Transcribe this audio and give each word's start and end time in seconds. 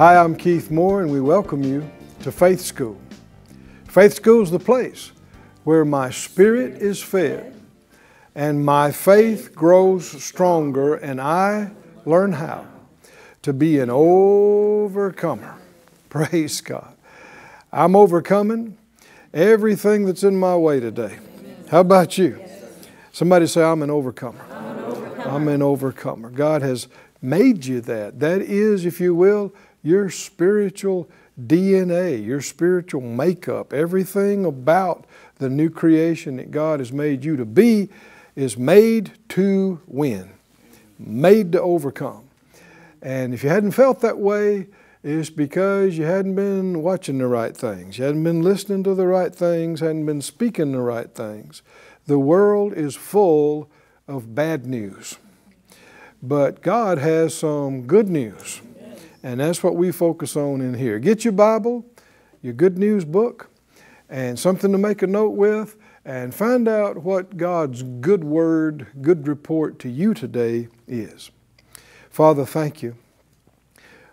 Hi, 0.00 0.16
I'm 0.16 0.34
Keith 0.34 0.70
Moore, 0.70 1.02
and 1.02 1.12
we 1.12 1.20
welcome 1.20 1.62
you 1.62 1.86
to 2.22 2.32
Faith 2.32 2.62
School. 2.62 2.98
Faith 3.86 4.14
School 4.14 4.40
is 4.40 4.50
the 4.50 4.58
place 4.58 5.12
where 5.64 5.84
my 5.84 6.08
spirit 6.08 6.80
is 6.80 7.02
fed 7.02 7.52
and 8.34 8.64
my 8.64 8.92
faith 8.92 9.54
grows 9.54 10.06
stronger, 10.24 10.94
and 10.94 11.20
I 11.20 11.72
learn 12.06 12.32
how 12.32 12.66
to 13.42 13.52
be 13.52 13.78
an 13.78 13.90
overcomer. 13.90 15.58
Praise 16.08 16.62
God. 16.62 16.96
I'm 17.70 17.94
overcoming 17.94 18.78
everything 19.34 20.06
that's 20.06 20.22
in 20.22 20.34
my 20.34 20.56
way 20.56 20.80
today. 20.80 21.18
How 21.70 21.80
about 21.80 22.16
you? 22.16 22.42
Somebody 23.12 23.46
say, 23.46 23.62
I'm 23.62 23.82
an 23.82 23.90
overcomer. 23.90 24.46
I'm 25.26 25.46
an 25.48 25.60
overcomer. 25.60 26.30
God 26.30 26.62
has 26.62 26.88
made 27.20 27.66
you 27.66 27.82
that. 27.82 28.18
That 28.18 28.40
is, 28.40 28.86
if 28.86 28.98
you 28.98 29.14
will, 29.14 29.52
your 29.82 30.10
spiritual 30.10 31.08
DNA, 31.40 32.24
your 32.24 32.40
spiritual 32.40 33.00
makeup. 33.00 33.72
Everything 33.72 34.44
about 34.44 35.06
the 35.38 35.48
new 35.48 35.70
creation 35.70 36.36
that 36.36 36.50
God 36.50 36.80
has 36.80 36.92
made 36.92 37.24
you 37.24 37.36
to 37.36 37.44
be 37.44 37.88
is 38.36 38.56
made 38.56 39.12
to 39.30 39.80
win, 39.86 40.30
made 40.98 41.52
to 41.52 41.60
overcome. 41.60 42.24
And 43.02 43.32
if 43.32 43.42
you 43.42 43.48
hadn't 43.48 43.72
felt 43.72 44.00
that 44.00 44.18
way, 44.18 44.66
it's 45.02 45.30
because 45.30 45.96
you 45.96 46.04
hadn't 46.04 46.34
been 46.34 46.82
watching 46.82 47.18
the 47.18 47.26
right 47.26 47.56
things. 47.56 47.96
You 47.96 48.04
hadn't 48.04 48.24
been 48.24 48.42
listening 48.42 48.84
to 48.84 48.94
the 48.94 49.06
right 49.06 49.34
things, 49.34 49.80
hadn't 49.80 50.04
been 50.04 50.20
speaking 50.20 50.72
the 50.72 50.80
right 50.80 51.10
things. 51.10 51.62
The 52.06 52.18
world 52.18 52.74
is 52.74 52.96
full 52.96 53.70
of 54.06 54.34
bad 54.34 54.66
news. 54.66 55.16
But 56.22 56.60
God 56.60 56.98
has 56.98 57.34
some 57.34 57.86
good 57.86 58.10
news. 58.10 58.60
And 59.22 59.40
that's 59.40 59.62
what 59.62 59.76
we 59.76 59.92
focus 59.92 60.36
on 60.36 60.60
in 60.60 60.74
here. 60.74 60.98
Get 60.98 61.24
your 61.24 61.32
Bible, 61.32 61.84
your 62.42 62.54
good 62.54 62.78
news 62.78 63.04
book, 63.04 63.50
and 64.08 64.38
something 64.38 64.72
to 64.72 64.78
make 64.78 65.02
a 65.02 65.06
note 65.06 65.30
with, 65.30 65.76
and 66.04 66.34
find 66.34 66.66
out 66.66 67.02
what 67.02 67.36
God's 67.36 67.82
good 67.82 68.24
word, 68.24 68.86
good 69.02 69.28
report 69.28 69.78
to 69.80 69.88
you 69.88 70.14
today 70.14 70.68
is. 70.88 71.30
Father, 72.08 72.46
thank 72.46 72.82
you. 72.82 72.96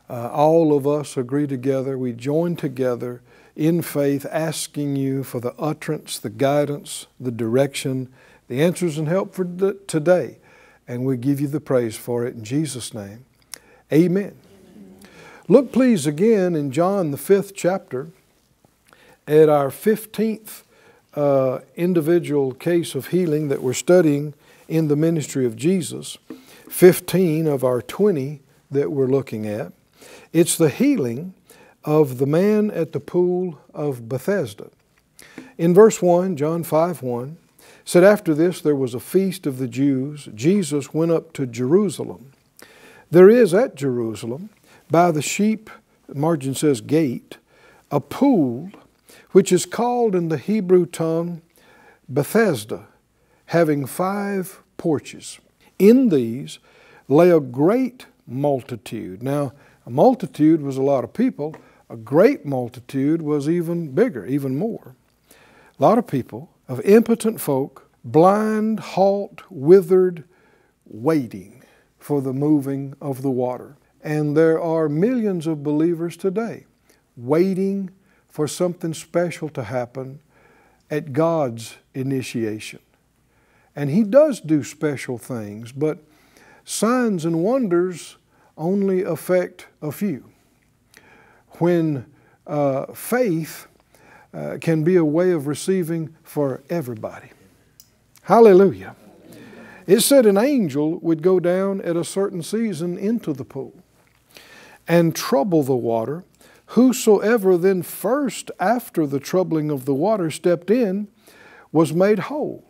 Uh, 0.09 0.30
all 0.30 0.75
of 0.75 0.86
us 0.86 1.17
agree 1.17 1.47
together, 1.47 1.97
we 1.97 2.14
join 2.14 2.55
together 2.55 3.21
in 3.55 3.81
faith, 3.81 4.25
asking 4.31 4.95
you 4.95 5.23
for 5.23 5.39
the 5.39 5.53
utterance, 5.58 6.19
the 6.19 6.30
guidance, 6.30 7.08
the 7.19 7.31
direction, 7.31 8.08
the 8.47 8.61
answers 8.61 8.97
and 8.97 9.08
help 9.08 9.33
for 9.33 9.45
today. 9.88 10.38
And 10.88 11.05
we 11.05 11.17
give 11.17 11.42
you 11.42 11.47
the 11.47 11.59
praise 11.59 11.97
for 11.97 12.25
it 12.25 12.36
in 12.36 12.44
Jesus' 12.44 12.94
name. 12.94 13.25
Amen. 13.92 14.36
Look, 15.49 15.71
please, 15.71 16.05
again 16.05 16.57
in 16.57 16.71
John, 16.71 17.11
the 17.11 17.17
fifth 17.17 17.55
chapter, 17.55 18.09
at 19.25 19.47
our 19.47 19.69
15th 19.69 20.63
uh, 21.13 21.59
individual 21.77 22.53
case 22.53 22.95
of 22.95 23.07
healing 23.07 23.47
that 23.47 23.61
we're 23.61 23.71
studying 23.71 24.33
in 24.67 24.89
the 24.89 24.97
ministry 24.97 25.45
of 25.45 25.55
Jesus, 25.55 26.17
15 26.67 27.47
of 27.47 27.63
our 27.63 27.81
20 27.81 28.41
that 28.71 28.91
we're 28.91 29.07
looking 29.07 29.47
at. 29.47 29.71
It's 30.33 30.57
the 30.57 30.67
healing 30.67 31.33
of 31.86 32.17
the 32.17 32.25
man 32.27 32.69
at 32.69 32.91
the 32.91 32.99
pool 32.99 33.57
of 33.73 34.09
Bethesda. 34.09 34.69
In 35.57 35.73
verse 35.73 36.02
1, 36.02 36.36
John 36.36 36.63
5 36.63 37.02
1, 37.02 37.37
said, 37.86 38.03
After 38.03 38.33
this 38.33 38.59
there 38.59 38.75
was 38.75 38.93
a 38.93 38.99
feast 38.99 39.47
of 39.47 39.59
the 39.59 39.69
Jews. 39.69 40.27
Jesus 40.36 40.93
went 40.93 41.13
up 41.13 41.31
to 41.33 41.45
Jerusalem. 41.45 42.33
There 43.09 43.30
is 43.30 43.53
at 43.53 43.75
Jerusalem, 43.75 44.49
by 44.89 45.11
the 45.11 45.21
sheep, 45.21 45.70
margin 46.14 46.53
says 46.53 46.81
gate, 46.81 47.37
a 47.92 47.99
pool 47.99 48.71
which 49.31 49.52
is 49.52 49.65
called 49.65 50.15
in 50.15 50.30
the 50.30 50.37
Hebrew 50.37 50.86
tongue 50.86 51.42
Bethesda, 52.09 52.87
having 53.48 53.86
five 53.86 54.61
porches. 54.77 55.39
In 55.77 56.09
these 56.09 56.59
lay 57.08 57.30
a 57.30 57.39
great 57.39 58.05
multitude. 58.25 59.21
Now, 59.23 59.53
a 59.86 59.89
multitude 59.89 60.61
was 60.61 60.77
a 60.77 60.81
lot 60.81 61.04
of 61.04 61.14
people. 61.14 61.55
A 61.89 61.95
great 61.95 62.45
multitude 62.45 63.21
was 63.21 63.48
even 63.48 63.93
bigger, 63.93 64.25
even 64.25 64.58
more. 64.58 64.95
A 65.80 65.83
lot 65.83 65.98
of 65.98 66.08
people, 66.08 66.49
of 66.67 66.81
impotent 66.81 67.39
folk, 67.39 67.89
blind, 68.04 68.80
halt, 68.80 69.43
withered, 69.49 70.23
waiting 70.86 71.64
for 71.99 72.21
the 72.21 72.33
moving 72.33 72.95
of 73.02 73.21
the 73.21 73.31
water. 73.31 73.77
And 74.07 74.37
there 74.37 74.61
are 74.61 74.87
millions 74.87 75.47
of 75.47 75.63
believers 75.63 76.15
today 76.15 76.65
waiting 77.17 77.89
for 78.29 78.47
something 78.47 78.93
special 78.93 79.49
to 79.49 79.63
happen 79.63 80.21
at 80.89 81.11
God's 81.11 81.75
initiation. 81.93 82.79
And 83.75 83.89
He 83.89 84.05
does 84.05 84.39
do 84.39 84.63
special 84.63 85.17
things, 85.17 85.73
but 85.73 85.97
signs 86.63 87.25
and 87.25 87.43
wonders 87.43 88.15
only 88.57 89.03
affect 89.03 89.67
a 89.81 89.91
few. 89.91 90.23
When 91.59 92.05
uh, 92.47 92.93
faith 92.93 93.67
uh, 94.33 94.55
can 94.61 94.85
be 94.85 94.95
a 94.95 95.03
way 95.03 95.31
of 95.31 95.47
receiving 95.47 96.15
for 96.23 96.61
everybody. 96.69 97.31
Hallelujah. 98.21 98.95
It 99.85 99.99
said 99.99 100.25
an 100.25 100.37
angel 100.37 100.97
would 100.99 101.21
go 101.21 101.41
down 101.41 101.81
at 101.81 101.97
a 101.97 102.05
certain 102.05 102.41
season 102.41 102.97
into 102.97 103.33
the 103.33 103.43
pool 103.43 103.83
and 104.87 105.15
trouble 105.15 105.64
the 105.64 105.75
water. 105.75 106.23
Whosoever 106.71 107.58
then 107.58 107.81
first, 107.81 108.52
after 108.59 109.05
the 109.05 109.20
troubling 109.20 109.71
of 109.71 109.86
the 109.86 109.93
water, 109.93 110.30
stepped 110.31 110.70
in, 110.70 111.08
was 111.71 111.93
made 111.93 112.20
whole 112.20 112.64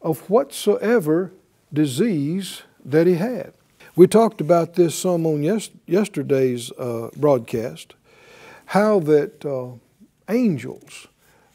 of 0.00 0.28
whatsoever 0.28 1.32
disease 1.72 2.62
that 2.84 3.06
he 3.06 3.14
had. 3.14 3.52
We 3.94 4.06
talked 4.06 4.40
about 4.40 4.74
this 4.74 4.94
some 4.94 5.26
on 5.26 5.42
yes, 5.42 5.70
yesterday's 5.86 6.72
uh, 6.72 7.10
broadcast, 7.16 7.94
how 8.66 9.00
that 9.00 9.44
uh, 9.44 9.78
angels 10.28 11.08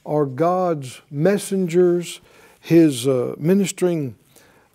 are 0.06 0.26
God's 0.26 1.02
messengers, 1.10 2.22
His 2.60 3.08
uh, 3.08 3.36
ministering 3.38 4.16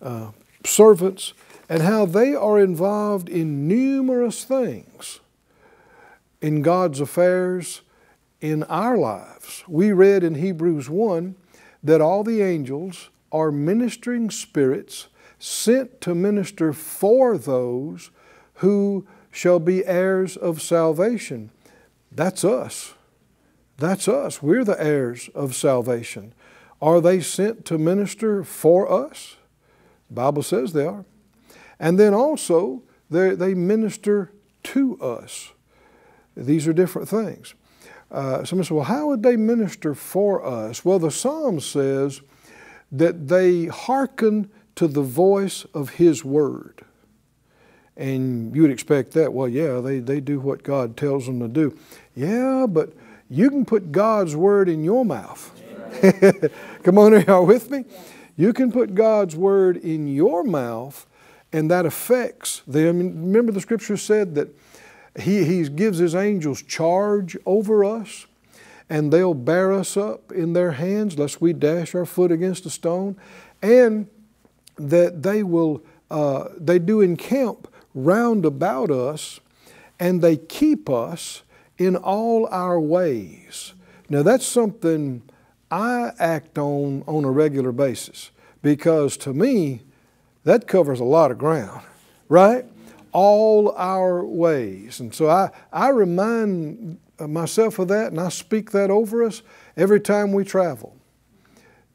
uh, 0.01 0.31
servants, 0.65 1.33
and 1.69 1.81
how 1.81 2.05
they 2.05 2.35
are 2.35 2.59
involved 2.59 3.29
in 3.29 3.67
numerous 3.67 4.43
things 4.43 5.21
in 6.43 6.61
God's 6.61 6.99
affairs 6.99 7.81
in 8.41 8.63
our 8.63 8.97
lives. 8.97 9.63
We 9.65 9.93
read 9.93 10.25
in 10.25 10.35
Hebrews 10.35 10.89
1 10.89 11.35
that 11.81 12.01
all 12.01 12.25
the 12.25 12.41
angels 12.41 13.09
are 13.31 13.49
ministering 13.49 14.29
spirits 14.29 15.07
sent 15.39 16.01
to 16.01 16.13
minister 16.13 16.73
for 16.73 17.37
those 17.37 18.11
who 18.55 19.07
shall 19.31 19.59
be 19.59 19.85
heirs 19.85 20.35
of 20.35 20.61
salvation. 20.61 21.49
That's 22.11 22.43
us. 22.43 22.93
That's 23.77 24.09
us. 24.09 24.43
We're 24.43 24.65
the 24.65 24.81
heirs 24.81 25.29
of 25.33 25.55
salvation. 25.55 26.33
Are 26.81 26.99
they 26.99 27.21
sent 27.21 27.63
to 27.65 27.77
minister 27.77 28.43
for 28.43 28.91
us? 28.91 29.37
The 30.09 30.15
Bible 30.15 30.43
says 30.43 30.73
they 30.73 30.85
are. 30.85 31.05
And 31.79 31.97
then 31.97 32.13
also, 32.13 32.83
they 33.09 33.53
minister 33.53 34.33
to 34.63 34.99
us. 34.99 35.53
These 36.35 36.67
are 36.67 36.73
different 36.73 37.09
things. 37.09 37.53
Uh, 38.11 38.43
somebody 38.43 38.67
said, 38.67 38.75
well, 38.75 38.85
how 38.85 39.07
would 39.07 39.23
they 39.23 39.35
minister 39.35 39.95
for 39.95 40.45
us? 40.45 40.85
Well, 40.85 40.99
the 40.99 41.11
Psalm 41.11 41.59
says 41.59 42.21
that 42.91 43.27
they 43.27 43.65
hearken 43.65 44.51
to 44.75 44.87
the 44.87 45.01
voice 45.01 45.65
of 45.73 45.91
His 45.91 46.23
Word. 46.23 46.83
And 47.97 48.55
you 48.55 48.63
would 48.63 48.71
expect 48.71 49.11
that, 49.11 49.33
well, 49.33 49.47
yeah, 49.47 49.79
they, 49.79 49.99
they 49.99 50.19
do 50.19 50.39
what 50.39 50.63
God 50.63 50.97
tells 50.97 51.25
them 51.25 51.39
to 51.39 51.47
do. 51.47 51.77
Yeah, 52.15 52.65
but 52.67 52.93
you 53.29 53.49
can 53.49 53.65
put 53.65 53.91
God's 53.91 54.35
Word 54.35 54.69
in 54.69 54.83
your 54.83 55.05
mouth. 55.05 55.51
Come 56.83 56.97
on, 56.97 57.13
are 57.13 57.19
y'all 57.19 57.45
with 57.45 57.69
me? 57.69 57.85
You 58.35 58.53
can 58.53 58.71
put 58.71 58.95
God's 58.95 59.35
Word 59.35 59.77
in 59.77 60.07
your 60.07 60.43
mouth, 60.43 61.05
and 61.51 61.69
that 61.69 61.85
affects 61.85 62.61
them. 62.67 62.97
Remember, 62.99 63.51
the 63.51 63.61
Scripture 63.61 63.97
said 63.97 64.35
that 64.35 64.49
he, 65.19 65.43
he 65.43 65.67
gives 65.69 65.97
His 65.99 66.15
angels 66.15 66.61
charge 66.61 67.37
over 67.45 67.83
us, 67.83 68.25
and 68.89 69.11
they'll 69.11 69.33
bear 69.33 69.71
us 69.71 69.95
up 69.95 70.31
in 70.31 70.53
their 70.53 70.71
hands 70.71 71.17
lest 71.17 71.41
we 71.41 71.53
dash 71.53 71.95
our 71.95 72.05
foot 72.05 72.31
against 72.31 72.65
a 72.65 72.69
stone, 72.69 73.15
and 73.61 74.07
that 74.77 75.23
they 75.23 75.43
will, 75.43 75.83
uh, 76.09 76.49
they 76.57 76.79
do 76.79 77.01
encamp 77.01 77.67
round 77.93 78.45
about 78.45 78.89
us, 78.89 79.39
and 79.99 80.21
they 80.21 80.35
keep 80.35 80.89
us 80.89 81.43
in 81.77 81.95
all 81.95 82.47
our 82.51 82.79
ways. 82.79 83.73
Now, 84.09 84.23
that's 84.23 84.45
something 84.45 85.21
I 85.71 86.11
act 86.19 86.57
on 86.57 87.03
on 87.07 87.25
a 87.25 87.31
regular 87.31 87.71
basis 87.71 88.31
because 88.61 89.17
to 89.17 89.33
me, 89.33 89.81
that 90.43 90.67
covers 90.67 90.99
a 90.99 91.03
lot 91.03 91.29
of 91.29 91.37
ground, 91.37 91.81
right? 92.29 92.65
All 93.13 93.71
our 93.77 94.25
ways. 94.25 94.99
And 94.99 95.13
so 95.13 95.29
I, 95.29 95.51
I 95.71 95.89
remind 95.89 96.99
myself 97.19 97.79
of 97.79 97.87
that 97.89 98.11
and 98.11 98.19
I 98.19 98.29
speak 98.29 98.71
that 98.71 98.89
over 98.89 99.23
us 99.23 99.41
every 99.77 100.01
time 100.01 100.33
we 100.33 100.43
travel. 100.43 100.95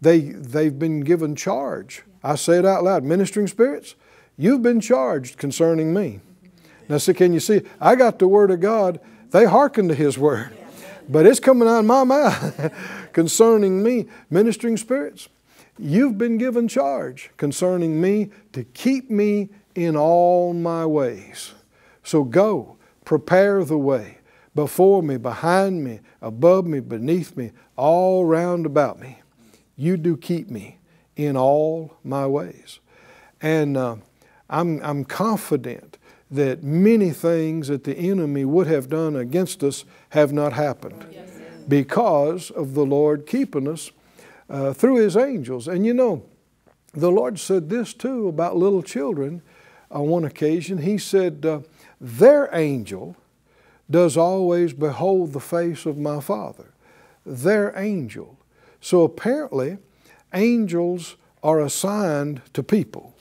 They, 0.00 0.20
they've 0.20 0.78
been 0.78 1.00
given 1.00 1.34
charge. 1.34 2.04
I 2.22 2.36
say 2.36 2.58
it 2.58 2.66
out 2.66 2.84
loud 2.84 3.04
ministering 3.04 3.46
spirits, 3.46 3.94
you've 4.36 4.62
been 4.62 4.80
charged 4.80 5.38
concerning 5.38 5.92
me. 5.92 6.20
Now, 6.88 6.98
see, 6.98 7.14
can 7.14 7.32
you 7.32 7.40
see? 7.40 7.62
I 7.80 7.96
got 7.96 8.18
the 8.18 8.28
Word 8.28 8.50
of 8.50 8.60
God. 8.60 9.00
They 9.30 9.44
hearken 9.44 9.88
to 9.88 9.94
His 9.94 10.16
Word. 10.16 10.56
But 11.08 11.26
it's 11.26 11.40
coming 11.40 11.68
out 11.68 11.80
of 11.80 11.84
my 11.84 12.04
mouth 12.04 12.72
concerning 13.12 13.82
me, 13.82 14.06
ministering 14.30 14.76
spirits. 14.76 15.28
You've 15.78 16.18
been 16.18 16.38
given 16.38 16.66
charge 16.66 17.30
concerning 17.36 18.00
me 18.00 18.30
to 18.52 18.64
keep 18.64 19.10
me 19.10 19.50
in 19.78 19.96
all 19.96 20.52
my 20.52 20.84
ways. 20.84 21.52
So 22.02 22.24
go, 22.24 22.76
prepare 23.04 23.64
the 23.64 23.78
way 23.78 24.18
before 24.54 25.02
me, 25.04 25.16
behind 25.16 25.84
me, 25.84 26.00
above 26.20 26.66
me, 26.66 26.80
beneath 26.80 27.36
me, 27.36 27.52
all 27.76 28.24
round 28.24 28.66
about 28.66 28.98
me. 28.98 29.20
You 29.76 29.96
do 29.96 30.16
keep 30.16 30.50
me 30.50 30.78
in 31.14 31.36
all 31.36 31.96
my 32.02 32.26
ways. 32.26 32.80
And 33.40 33.76
uh, 33.76 33.96
I'm, 34.50 34.82
I'm 34.82 35.04
confident 35.04 35.96
that 36.30 36.64
many 36.64 37.10
things 37.10 37.68
that 37.68 37.84
the 37.84 37.96
enemy 37.96 38.44
would 38.44 38.66
have 38.66 38.88
done 38.88 39.14
against 39.14 39.62
us 39.62 39.84
have 40.10 40.32
not 40.32 40.52
happened 40.54 41.06
because 41.68 42.50
of 42.50 42.74
the 42.74 42.84
Lord 42.84 43.26
keeping 43.26 43.68
us 43.68 43.92
uh, 44.50 44.72
through 44.72 44.96
His 44.96 45.16
angels. 45.16 45.68
And 45.68 45.86
you 45.86 45.94
know, 45.94 46.24
the 46.92 47.10
Lord 47.10 47.38
said 47.38 47.68
this 47.68 47.94
too 47.94 48.26
about 48.28 48.56
little 48.56 48.82
children 48.82 49.42
on 49.90 50.08
one 50.08 50.24
occasion. 50.24 50.78
He 50.78 50.98
said, 50.98 51.44
uh, 51.44 51.60
Their 52.00 52.48
angel 52.52 53.16
does 53.90 54.16
always 54.16 54.72
behold 54.72 55.32
the 55.32 55.40
face 55.40 55.86
of 55.86 55.98
my 55.98 56.20
Father. 56.20 56.72
Their 57.24 57.76
angel. 57.76 58.38
So 58.80 59.02
apparently, 59.02 59.78
angels 60.34 61.16
are 61.42 61.60
assigned 61.60 62.42
to 62.52 62.62
people. 62.62 63.14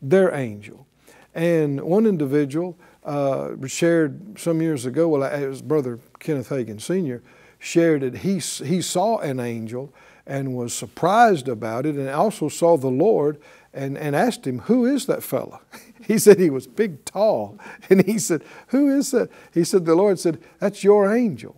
Their 0.00 0.34
angel. 0.34 0.86
And 1.34 1.80
one 1.80 2.06
individual 2.06 2.76
uh, 3.04 3.50
shared 3.66 4.38
some 4.38 4.60
years 4.60 4.84
ago, 4.84 5.08
well, 5.08 5.22
it 5.22 5.46
was 5.46 5.62
Brother 5.62 5.98
Kenneth 6.18 6.50
Hagin 6.50 6.80
Sr., 6.80 7.22
shared 7.58 8.02
that 8.02 8.18
he, 8.18 8.38
he 8.38 8.82
saw 8.82 9.18
an 9.18 9.40
angel 9.40 9.92
and 10.26 10.54
was 10.54 10.74
surprised 10.74 11.48
about 11.48 11.86
it 11.86 11.96
and 11.96 12.08
also 12.10 12.48
saw 12.48 12.76
the 12.76 12.90
Lord 12.90 13.38
and, 13.72 13.98
and 13.98 14.16
asked 14.16 14.46
him, 14.46 14.60
Who 14.60 14.86
is 14.86 15.06
that 15.06 15.22
fellow? 15.22 15.60
he 16.06 16.18
said 16.18 16.38
he 16.38 16.50
was 16.50 16.66
big, 16.66 17.04
tall. 17.04 17.58
And 17.90 18.04
he 18.04 18.18
said, 18.18 18.42
Who 18.68 18.96
is 18.96 19.10
that? 19.12 19.30
He 19.52 19.64
said, 19.64 19.84
The 19.84 19.94
Lord 19.94 20.18
said, 20.18 20.40
That's 20.58 20.84
your 20.84 21.14
angel. 21.14 21.56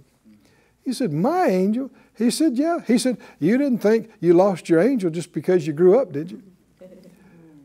He 0.85 0.93
said, 0.93 1.13
My 1.13 1.47
angel? 1.47 1.91
He 2.17 2.31
said, 2.31 2.57
Yeah. 2.57 2.81
He 2.87 2.99
said, 2.99 3.19
You 3.39 3.59
didn't 3.59 3.79
think 3.79 4.11
you 4.21 4.35
lost 4.35 4.69
your 4.69 4.81
angel 4.81 5.11
just 5.11 5.33
because 5.33 5.67
you 5.67 5.73
grew 5.73 5.99
up, 5.99 6.13
did 6.13 6.31
you? 6.31 6.43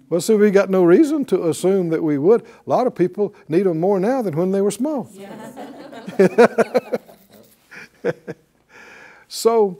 Well, 0.07 0.21
see, 0.21 0.35
we 0.35 0.51
got 0.51 0.69
no 0.69 0.83
reason 0.83 1.25
to 1.25 1.49
assume 1.49 1.89
that 1.89 2.03
we 2.03 2.19
would. 2.19 2.43
A 2.43 2.69
lot 2.69 2.85
of 2.85 2.93
people 2.93 3.33
need 3.47 3.63
them 3.63 3.79
more 3.79 3.99
now 3.99 4.21
than 4.21 4.37
when 4.37 4.51
they 4.51 4.61
were 4.61 4.69
small. 4.69 5.07
so, 9.27 9.79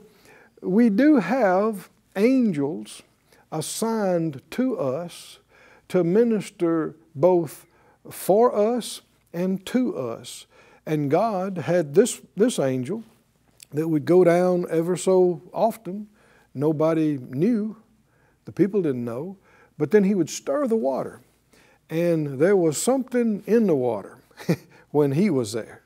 we 0.60 0.90
do 0.90 1.20
have 1.20 1.88
angels 2.16 3.02
assigned 3.58 4.42
to 4.52 4.78
us 4.78 5.38
to 5.88 6.04
minister 6.04 6.96
both 7.14 7.66
for 8.10 8.54
us 8.54 9.02
and 9.32 9.64
to 9.66 9.96
us. 9.96 10.46
And 10.84 11.10
God 11.10 11.58
had 11.58 11.94
this, 11.94 12.20
this 12.36 12.58
angel 12.58 13.02
that 13.72 13.88
would 13.88 14.04
go 14.04 14.24
down 14.24 14.66
ever 14.70 14.96
so 14.96 15.42
often. 15.52 16.08
Nobody 16.54 17.18
knew, 17.18 17.76
the 18.44 18.52
people 18.52 18.82
didn't 18.82 19.04
know, 19.04 19.36
but 19.78 19.90
then 19.90 20.04
he 20.04 20.14
would 20.14 20.30
stir 20.30 20.66
the 20.66 20.76
water. 20.76 21.20
And 21.90 22.38
there 22.38 22.56
was 22.56 22.80
something 22.80 23.42
in 23.46 23.66
the 23.66 23.74
water 23.74 24.18
when 24.90 25.12
he 25.12 25.30
was 25.30 25.52
there. 25.52 25.82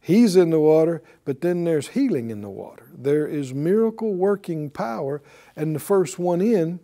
He's 0.00 0.34
in 0.34 0.50
the 0.50 0.58
water, 0.58 1.00
but 1.24 1.42
then 1.42 1.62
there's 1.62 1.88
healing 1.88 2.30
in 2.30 2.40
the 2.40 2.50
water. 2.50 2.88
There 2.92 3.26
is 3.26 3.54
miracle 3.54 4.14
working 4.14 4.68
power, 4.68 5.22
and 5.54 5.76
the 5.76 5.80
first 5.80 6.18
one 6.18 6.40
in 6.40 6.80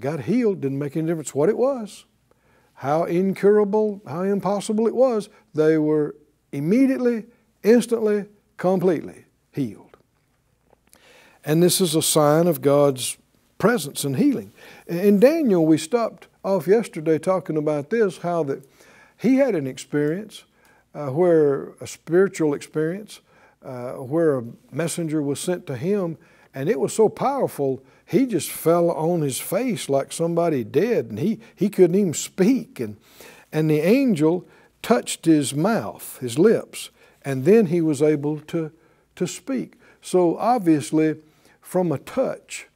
got 0.00 0.20
healed, 0.20 0.60
didn't 0.60 0.78
make 0.78 0.96
any 0.96 1.06
difference 1.06 1.34
what 1.34 1.48
it 1.48 1.56
was, 1.56 2.04
how 2.74 3.04
incurable, 3.04 4.02
how 4.06 4.22
impossible 4.22 4.86
it 4.86 4.94
was. 4.94 5.28
They 5.54 5.78
were 5.78 6.14
immediately, 6.52 7.24
instantly, 7.62 8.26
completely 8.56 9.24
healed. 9.52 9.96
And 11.44 11.62
this 11.62 11.80
is 11.80 11.94
a 11.94 12.02
sign 12.02 12.46
of 12.46 12.62
God's 12.62 13.18
presence 13.58 14.04
and 14.04 14.16
healing. 14.16 14.52
In 14.86 15.20
Daniel, 15.20 15.64
we 15.66 15.78
stopped 15.78 16.28
off 16.44 16.66
yesterday 16.66 17.18
talking 17.18 17.56
about 17.56 17.90
this 17.90 18.18
how 18.18 18.42
that 18.44 18.64
he 19.16 19.36
had 19.36 19.54
an 19.54 19.66
experience 19.66 20.44
uh, 20.94 21.08
where 21.08 21.72
a 21.80 21.86
spiritual 21.86 22.54
experience, 22.54 23.20
uh, 23.64 23.92
where 23.92 24.38
a 24.38 24.44
messenger 24.70 25.20
was 25.22 25.40
sent 25.40 25.66
to 25.66 25.76
him, 25.76 26.16
and 26.54 26.68
it 26.68 26.78
was 26.78 26.92
so 26.92 27.08
powerful, 27.08 27.82
he 28.06 28.26
just 28.26 28.50
fell 28.50 28.90
on 28.90 29.22
his 29.22 29.40
face 29.40 29.88
like 29.88 30.12
somebody 30.12 30.64
dead, 30.64 31.06
and 31.06 31.18
he, 31.18 31.40
he 31.54 31.68
couldn't 31.68 31.96
even 31.96 32.14
speak. 32.14 32.78
And, 32.78 32.96
and 33.52 33.70
the 33.70 33.80
angel 33.80 34.46
touched 34.82 35.24
his 35.24 35.54
mouth, 35.54 36.18
his 36.18 36.38
lips, 36.38 36.90
and 37.22 37.44
then 37.44 37.66
he 37.66 37.80
was 37.80 38.02
able 38.02 38.40
to, 38.40 38.70
to 39.16 39.26
speak. 39.26 39.78
So 40.02 40.36
obviously, 40.36 41.16
from 41.60 41.90
a 41.90 41.98
touch, 41.98 42.68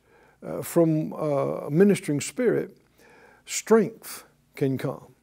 uh, 0.42 0.62
from 0.62 1.12
a 1.12 1.70
ministering 1.70 2.20
spirit, 2.20 2.76
strength 3.44 4.24
can 4.56 4.78
come. 4.78 5.14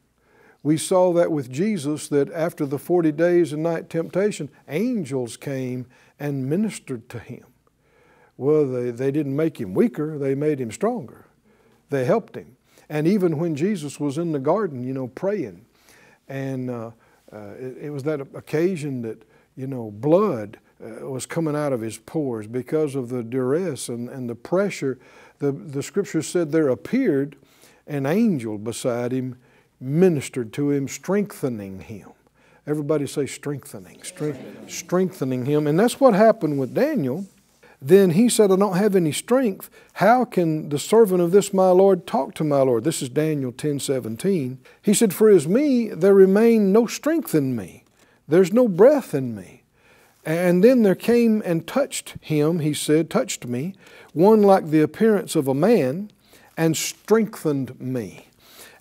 We 0.62 0.76
saw 0.76 1.12
that 1.14 1.32
with 1.32 1.50
Jesus, 1.50 2.08
that 2.08 2.32
after 2.32 2.66
the 2.66 2.78
40 2.78 3.12
days 3.12 3.52
and 3.52 3.62
night 3.62 3.88
temptation, 3.90 4.50
angels 4.68 5.36
came 5.36 5.86
and 6.18 6.48
ministered 6.48 7.08
to 7.10 7.18
him. 7.18 7.44
Well, 8.36 8.66
they, 8.66 8.90
they 8.90 9.10
didn't 9.10 9.34
make 9.34 9.60
him 9.60 9.74
weaker, 9.74 10.18
they 10.18 10.34
made 10.34 10.60
him 10.60 10.70
stronger. 10.70 11.26
They 11.90 12.04
helped 12.04 12.36
him. 12.36 12.56
And 12.88 13.06
even 13.06 13.38
when 13.38 13.56
Jesus 13.56 13.98
was 13.98 14.18
in 14.18 14.32
the 14.32 14.38
garden, 14.38 14.82
you 14.82 14.92
know, 14.92 15.08
praying, 15.08 15.64
and 16.28 16.70
uh, 16.70 16.90
uh, 17.32 17.38
it, 17.58 17.78
it, 17.82 17.90
was 17.90 18.02
that 18.04 18.20
occasion 18.34 19.02
that, 19.02 19.22
you 19.56 19.66
know, 19.66 19.90
blood 19.90 20.58
uh, 20.84 21.08
was 21.08 21.26
coming 21.26 21.56
out 21.56 21.72
of 21.72 21.80
his 21.80 21.98
pores 21.98 22.46
because 22.46 22.94
of 22.94 23.08
the 23.08 23.22
duress 23.22 23.88
and, 23.88 24.08
and 24.08 24.28
the 24.28 24.34
pressure. 24.34 24.98
The, 25.38 25.52
the 25.52 25.82
scripture 25.82 26.22
said 26.22 26.52
there 26.52 26.68
appeared 26.68 27.36
an 27.86 28.06
angel 28.06 28.58
beside 28.58 29.12
him 29.12 29.36
ministered 29.80 30.52
to 30.54 30.70
him, 30.70 30.88
strengthening 30.88 31.80
him. 31.80 32.10
Everybody 32.66 33.06
say 33.06 33.26
strengthening, 33.26 34.02
strength, 34.02 34.40
strengthening 34.68 35.46
him. 35.46 35.66
And 35.66 35.78
that's 35.78 36.00
what 36.00 36.14
happened 36.14 36.58
with 36.58 36.74
Daniel. 36.74 37.26
Then 37.80 38.10
he 38.10 38.28
said, 38.28 38.50
I 38.50 38.56
don't 38.56 38.76
have 38.76 38.96
any 38.96 39.12
strength. 39.12 39.68
How 39.94 40.24
can 40.24 40.70
the 40.70 40.78
servant 40.78 41.20
of 41.20 41.30
this 41.30 41.52
my 41.52 41.70
Lord 41.70 42.06
talk 42.06 42.34
to 42.34 42.44
my 42.44 42.62
Lord? 42.62 42.84
This 42.84 43.02
is 43.02 43.08
Daniel 43.08 43.52
10 43.52 43.80
17. 43.80 44.58
He 44.82 44.94
said, 44.94 45.12
For 45.12 45.28
as 45.28 45.46
me, 45.46 45.88
there 45.88 46.14
remain 46.14 46.72
no 46.72 46.86
strength 46.86 47.34
in 47.34 47.54
me, 47.54 47.84
there's 48.26 48.52
no 48.52 48.68
breath 48.68 49.14
in 49.14 49.34
me. 49.34 49.62
And 50.24 50.64
then 50.64 50.82
there 50.82 50.96
came 50.96 51.40
and 51.44 51.68
touched 51.68 52.16
him, 52.20 52.58
he 52.58 52.74
said, 52.74 53.08
touched 53.08 53.46
me, 53.46 53.76
one 54.12 54.42
like 54.42 54.70
the 54.70 54.80
appearance 54.80 55.36
of 55.36 55.46
a 55.46 55.54
man, 55.54 56.10
and 56.56 56.76
strengthened 56.76 57.80
me 57.80 58.26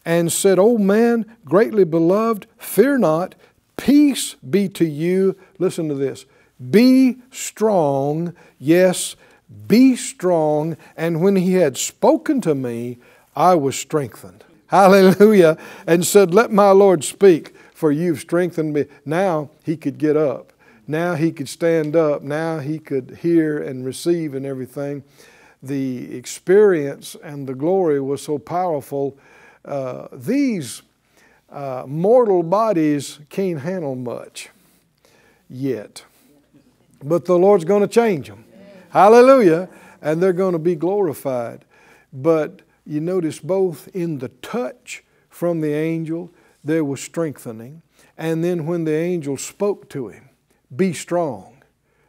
and 0.05 0.31
said, 0.31 0.59
O 0.59 0.77
man, 0.77 1.25
greatly 1.43 1.83
beloved, 1.83 2.45
fear 2.57 2.97
not, 2.97 3.35
peace 3.75 4.35
be 4.35 4.69
to 4.69 4.85
you. 4.85 5.35
Listen 5.57 5.89
to 5.89 5.95
this. 5.95 6.25
Be 6.71 7.17
strong, 7.31 8.33
yes, 8.59 9.15
be 9.67 9.95
strong. 9.95 10.77
And 10.95 11.21
when 11.21 11.35
he 11.35 11.53
had 11.53 11.77
spoken 11.77 12.41
to 12.41 12.55
me, 12.55 12.97
I 13.35 13.55
was 13.55 13.75
strengthened. 13.75 14.43
Hallelujah. 14.67 15.57
And 15.85 16.05
said, 16.05 16.33
Let 16.33 16.51
my 16.51 16.71
Lord 16.71 17.03
speak. 17.03 17.53
for 17.73 17.91
you've 17.91 18.21
strengthened 18.21 18.73
me. 18.73 18.85
Now 19.03 19.49
he 19.63 19.75
could 19.75 19.97
get 19.97 20.15
up. 20.15 20.53
Now 20.87 21.15
he 21.15 21.31
could 21.31 21.49
stand 21.49 21.95
up. 21.95 22.21
Now 22.21 22.59
he 22.59 22.79
could 22.79 23.19
hear 23.21 23.61
and 23.61 23.85
receive 23.85 24.33
and 24.33 24.45
everything. 24.45 25.03
The 25.61 26.15
experience 26.15 27.17
and 27.21 27.47
the 27.47 27.53
glory 27.55 27.99
was 27.99 28.21
so 28.21 28.37
powerful. 28.37 29.17
Uh, 29.65 30.07
these 30.13 30.83
uh, 31.49 31.83
mortal 31.85 32.43
bodies 32.43 33.19
can't 33.29 33.59
handle 33.59 33.95
much 33.95 34.49
yet. 35.49 36.05
But 37.03 37.25
the 37.25 37.37
Lord's 37.37 37.65
going 37.65 37.81
to 37.81 37.87
change 37.87 38.27
them. 38.27 38.45
Hallelujah. 38.89 39.69
And 40.01 40.21
they're 40.21 40.33
going 40.33 40.53
to 40.53 40.59
be 40.59 40.75
glorified. 40.75 41.65
But 42.13 42.61
you 42.85 42.99
notice 42.99 43.39
both 43.39 43.87
in 43.89 44.19
the 44.19 44.29
touch 44.29 45.03
from 45.29 45.61
the 45.61 45.73
angel, 45.73 46.31
there 46.63 46.83
was 46.83 47.01
strengthening. 47.01 47.81
And 48.17 48.43
then 48.43 48.65
when 48.65 48.85
the 48.85 48.95
angel 48.95 49.37
spoke 49.37 49.89
to 49.89 50.07
him, 50.07 50.29
be 50.73 50.93
strong, 50.93 51.63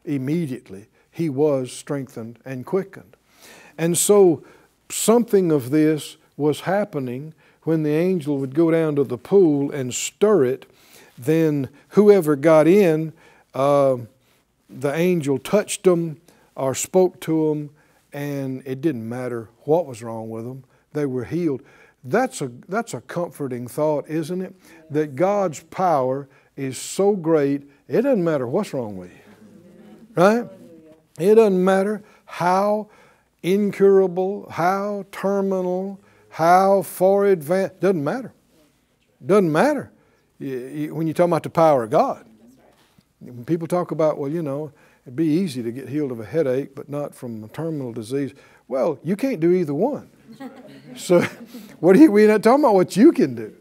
immediately 0.05 0.89
he 1.11 1.29
was 1.29 1.73
strengthened 1.73 2.39
and 2.45 2.65
quickened. 2.65 3.17
And 3.79 3.97
so 3.99 4.45
something 4.91 5.51
of 5.51 5.71
this 5.71 6.17
was 6.37 6.61
happening 6.61 7.35
when 7.63 7.83
the 7.83 7.91
angel 7.91 8.39
would 8.39 8.55
go 8.55 8.71
down 8.71 8.97
to 8.97 9.05
the 9.05 9.19
pool 9.19 9.73
and 9.73 9.93
stir 9.93 10.45
it. 10.45 10.67
Then 11.19 11.69
whoever 11.91 12.37
got 12.37 12.69
in, 12.69 13.13
uh, 13.55 13.97
the 14.69 14.93
angel 14.95 15.39
touched 15.39 15.85
them 15.85 16.21
or 16.55 16.75
spoke 16.75 17.21
to 17.21 17.49
them, 17.49 17.71
and 18.13 18.63
it 18.67 18.81
didn't 18.81 19.09
matter 19.09 19.49
what 19.65 19.87
was 19.87 20.03
wrong 20.03 20.31
with 20.31 20.45
them, 20.45 20.65
they 20.93 21.07
were 21.07 21.25
healed. 21.25 21.63
That's 22.03 22.41
a, 22.41 22.51
that's 22.69 22.95
a 22.95 23.01
comforting 23.01 23.67
thought, 23.67 24.09
isn't 24.09 24.41
it? 24.41 24.55
That 24.91 25.17
God's 25.17 25.63
power 25.65 26.29
is 26.57 26.79
so 26.79 27.15
great, 27.15 27.69
it 27.89 28.03
doesn't 28.03 28.25
matter 28.25 28.47
what's 28.47 28.73
wrong 28.73 28.97
with 28.97 29.11
you. 29.11 29.19
Right? 30.15 30.49
It 31.19 31.35
doesn't 31.35 31.63
matter 31.63 32.03
how 32.25 32.89
incurable, 33.43 34.49
how 34.51 35.05
terminal, 35.13 36.01
how 36.31 36.83
far 36.83 37.27
advanced, 37.27 37.81
doesn't 37.81 38.03
matter. 38.03 38.33
Doesn't 39.25 39.51
matter 39.51 39.91
when 40.39 41.07
you 41.07 41.15
talk 41.15 41.27
about 41.27 41.43
the 41.43 41.51
power 41.51 41.85
of 41.85 41.91
God. 41.91 42.27
When 43.27 43.45
people 43.45 43.67
talk 43.67 43.91
about, 43.91 44.19
well, 44.19 44.31
you 44.31 44.43
know, 44.43 44.73
it'd 45.05 45.17
be 45.17 45.27
easy 45.27 45.63
to 45.63 45.73
get 45.73 45.89
healed 45.89 46.13
of 46.13 46.21
a 46.21 46.25
headache, 46.25 46.75
but 46.75 46.89
not 46.89 47.15
from 47.15 47.43
a 47.43 47.49
terminal 47.49 47.93
disease. 47.93 48.33
Well, 48.69 48.99
you 49.03 49.17
can't 49.17 49.41
do 49.41 49.53
either 49.53 49.75
one. 49.75 50.11
so, 50.97 51.23
what 51.81 51.97
are 51.97 52.11
we're 52.11 52.29
not 52.29 52.43
talking 52.43 52.65
about 52.65 52.75
what 52.75 52.97
you 52.97 53.11
can 53.11 53.35
do. 53.35 53.53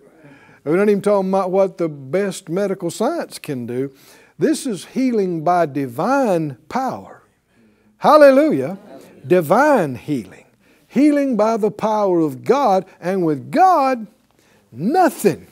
We're 0.63 0.77
not 0.77 0.89
even 0.89 1.01
talking 1.01 1.29
about 1.29 1.51
what 1.51 1.77
the 1.77 1.89
best 1.89 2.49
medical 2.49 2.89
science 2.89 3.39
can 3.39 3.65
do. 3.65 3.93
This 4.37 4.65
is 4.65 4.85
healing 4.85 5.43
by 5.43 5.65
divine 5.65 6.57
power. 6.69 7.23
Hallelujah. 7.97 8.77
Divine 9.25 9.95
healing. 9.95 10.45
Healing 10.87 11.37
by 11.37 11.57
the 11.57 11.71
power 11.71 12.19
of 12.19 12.43
God, 12.43 12.85
and 13.01 13.25
with 13.25 13.51
God, 13.51 14.07
nothing. 14.71 15.47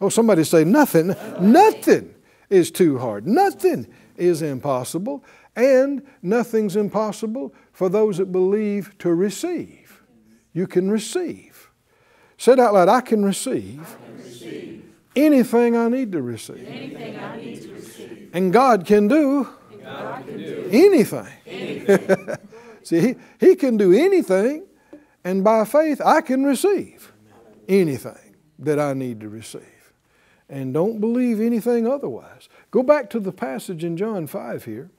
Oh, 0.00 0.08
somebody 0.08 0.44
say 0.44 0.64
nothing. 0.64 1.14
Nothing 1.40 2.14
is 2.50 2.70
too 2.70 2.98
hard. 2.98 3.26
Nothing 3.26 3.86
is 4.16 4.42
impossible, 4.42 5.24
and 5.56 6.02
nothing's 6.20 6.76
impossible 6.76 7.54
for 7.72 7.88
those 7.88 8.18
that 8.18 8.26
believe 8.26 8.96
to 8.98 9.14
receive. 9.14 10.02
You 10.52 10.66
can 10.66 10.90
receive. 10.90 11.70
Say 12.36 12.52
it 12.52 12.58
out 12.58 12.74
loud 12.74 12.88
I 12.88 13.00
can 13.00 13.24
receive, 13.24 13.80
I 13.80 14.06
can 14.06 14.16
receive. 14.16 14.84
Anything, 15.16 15.76
I 15.76 15.88
need 15.88 16.12
to 16.12 16.22
receive. 16.22 16.66
anything 16.66 17.18
I 17.18 17.36
need 17.36 17.62
to 17.62 17.72
receive. 17.72 18.30
And 18.32 18.52
God 18.52 18.86
can 18.86 19.08
do, 19.08 19.48
God 19.82 20.26
can 20.26 20.38
do 20.38 20.68
anything. 20.70 21.26
anything. 21.46 22.36
See, 22.82 23.00
he, 23.00 23.14
he 23.38 23.56
can 23.56 23.76
do 23.76 23.92
anything, 23.92 24.66
and 25.22 25.44
by 25.44 25.64
faith, 25.64 26.00
I 26.04 26.20
can 26.20 26.44
receive 26.44 27.12
anything 27.68 28.36
that 28.58 28.78
I 28.78 28.94
need 28.94 29.20
to 29.20 29.28
receive 29.28 29.79
and 30.50 30.74
don't 30.74 31.00
believe 31.00 31.40
anything 31.40 31.86
otherwise. 31.86 32.48
Go 32.70 32.82
back 32.82 33.08
to 33.10 33.20
the 33.20 33.32
passage 33.32 33.84
in 33.84 33.96
John 33.96 34.26
5 34.26 34.64
here. 34.64 34.90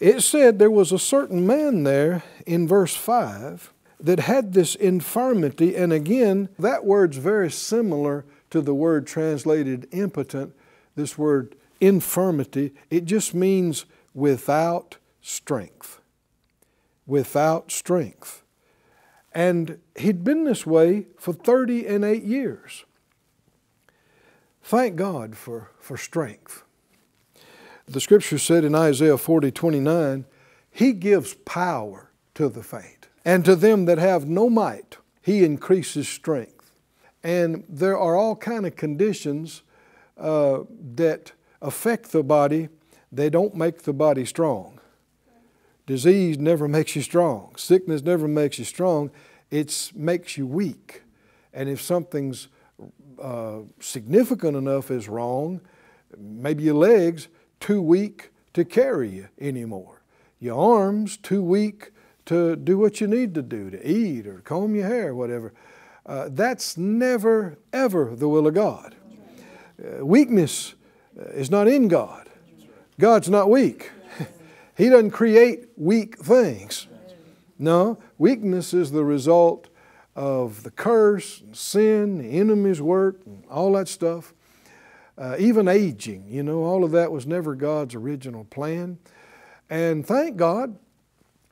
It 0.00 0.22
said 0.22 0.58
there 0.58 0.70
was 0.70 0.90
a 0.90 0.98
certain 0.98 1.46
man 1.46 1.84
there 1.84 2.24
in 2.46 2.66
verse 2.66 2.96
5 2.96 3.72
that 4.00 4.20
had 4.20 4.52
this 4.52 4.74
infirmity, 4.74 5.76
and 5.76 5.92
again, 5.92 6.48
that 6.58 6.84
word's 6.84 7.18
very 7.18 7.50
similar 7.50 8.24
to 8.50 8.60
the 8.60 8.74
word 8.74 9.06
translated 9.06 9.86
impotent. 9.92 10.54
This 10.96 11.16
word 11.16 11.54
infirmity, 11.80 12.72
it 12.90 13.04
just 13.04 13.34
means 13.34 13.84
without 14.14 14.96
strength. 15.20 16.00
Without 17.06 17.70
strength. 17.70 18.42
And 19.32 19.78
he'd 19.96 20.24
been 20.24 20.44
this 20.44 20.66
way 20.66 21.06
for 21.18 21.32
30 21.32 21.86
and 21.86 22.04
8 22.04 22.22
years. 22.22 22.84
Thank 24.62 24.96
God 24.96 25.36
for, 25.36 25.70
for 25.78 25.96
strength. 25.96 26.62
The 27.86 28.00
scripture 28.00 28.38
said 28.38 28.64
in 28.64 28.74
Isaiah 28.74 29.18
40 29.18 29.50
29, 29.50 30.24
He 30.70 30.92
gives 30.92 31.34
power 31.34 32.10
to 32.34 32.48
the 32.48 32.62
faint, 32.62 33.08
and 33.24 33.44
to 33.44 33.56
them 33.56 33.86
that 33.86 33.98
have 33.98 34.26
no 34.26 34.48
might, 34.48 34.98
He 35.20 35.44
increases 35.44 36.08
strength. 36.08 36.70
And 37.22 37.64
there 37.68 37.98
are 37.98 38.16
all 38.16 38.34
kind 38.34 38.66
of 38.66 38.76
conditions 38.76 39.62
uh, 40.16 40.60
that 40.94 41.32
affect 41.60 42.12
the 42.12 42.22
body. 42.22 42.68
They 43.10 43.30
don't 43.30 43.54
make 43.54 43.82
the 43.82 43.92
body 43.92 44.24
strong. 44.24 44.80
Disease 45.86 46.38
never 46.38 46.68
makes 46.76 46.96
you 46.96 47.02
strong. 47.02 47.54
Sickness 47.56 48.02
never 48.02 48.26
makes 48.26 48.58
you 48.58 48.64
strong. 48.64 49.10
It 49.50 49.92
makes 49.94 50.36
you 50.36 50.46
weak. 50.46 51.02
And 51.52 51.68
if 51.68 51.82
something's 51.82 52.48
uh, 53.22 53.60
significant 53.80 54.56
enough 54.56 54.90
is 54.90 55.08
wrong. 55.08 55.60
Maybe 56.18 56.64
your 56.64 56.74
legs 56.74 57.28
too 57.60 57.80
weak 57.80 58.30
to 58.54 58.64
carry 58.64 59.10
you 59.10 59.28
anymore. 59.40 60.02
Your 60.40 60.58
arms 60.58 61.16
too 61.16 61.42
weak 61.42 61.92
to 62.26 62.56
do 62.56 62.78
what 62.78 63.00
you 63.00 63.06
need 63.06 63.34
to 63.34 63.42
do, 63.42 63.70
to 63.70 63.88
eat 63.88 64.26
or 64.26 64.40
comb 64.40 64.74
your 64.74 64.86
hair, 64.86 65.14
whatever. 65.14 65.52
Uh, 66.04 66.28
that's 66.30 66.76
never, 66.76 67.58
ever 67.72 68.14
the 68.16 68.28
will 68.28 68.46
of 68.46 68.54
God. 68.54 68.96
Uh, 69.82 70.04
weakness 70.04 70.74
uh, 71.18 71.28
is 71.30 71.50
not 71.50 71.68
in 71.68 71.88
God. 71.88 72.28
God's 72.98 73.28
not 73.28 73.48
weak. 73.48 73.90
he 74.76 74.88
doesn't 74.88 75.12
create 75.12 75.66
weak 75.76 76.18
things. 76.18 76.88
No, 77.58 77.98
weakness 78.18 78.74
is 78.74 78.90
the 78.90 79.04
result 79.04 79.68
of 80.14 80.62
the 80.62 80.70
curse, 80.70 81.40
and 81.40 81.56
sin, 81.56 82.18
the 82.18 82.38
enemy's 82.38 82.80
work, 82.80 83.20
and 83.24 83.44
all 83.50 83.72
that 83.72 83.88
stuff. 83.88 84.34
Uh, 85.16 85.36
even 85.38 85.68
aging, 85.68 86.24
you 86.28 86.42
know, 86.42 86.64
all 86.64 86.84
of 86.84 86.90
that 86.92 87.12
was 87.12 87.26
never 87.26 87.54
God's 87.54 87.94
original 87.94 88.44
plan. 88.44 88.98
And 89.68 90.06
thank 90.06 90.36
God, 90.36 90.76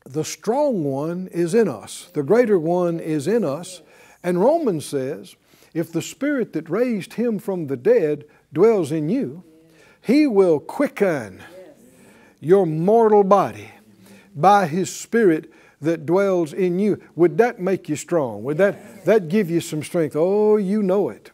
the 0.05 0.25
strong 0.25 0.83
one 0.85 1.29
is 1.29 1.55
in 1.55 1.69
us, 1.69 2.11
the 2.14 2.23
greater 2.23 2.59
one 2.59 3.00
is 3.00 3.26
in 3.26 3.45
us. 3.45 3.83
And 4.23 4.40
Romans 4.40 4.87
says, 4.87 5.37
if 5.73 5.93
the 5.93 6.02
spirit 6.02 6.52
that 6.55 6.69
raised 6.69 7.14
him 7.14 7.38
from 7.38 7.67
the 7.67 7.76
dead 7.76 8.25
dwells 8.52 8.90
in 8.93 9.09
you, 9.09 9.45
he 10.00 10.26
will 10.26 10.59
quicken 10.59 11.43
your 12.40 12.67
mortal 12.67 13.23
body 13.23 13.71
by 14.35 14.67
his 14.67 14.95
spirit 14.95 15.52
that 15.80 16.06
dwells 16.06 16.52
in 16.52 16.78
you. 16.78 17.00
Would 17.16 17.38
that 17.38 17.60
make 17.60 17.88
you 17.88 17.96
strong? 17.96 18.42
Would 18.44 18.58
that, 18.58 19.04
that 19.04 19.28
give 19.28 19.50
you 19.50 19.60
some 19.60 19.82
strength? 19.82 20.14
Oh, 20.16 20.56
you 20.56 20.82
know 20.82 21.08
it. 21.08 21.30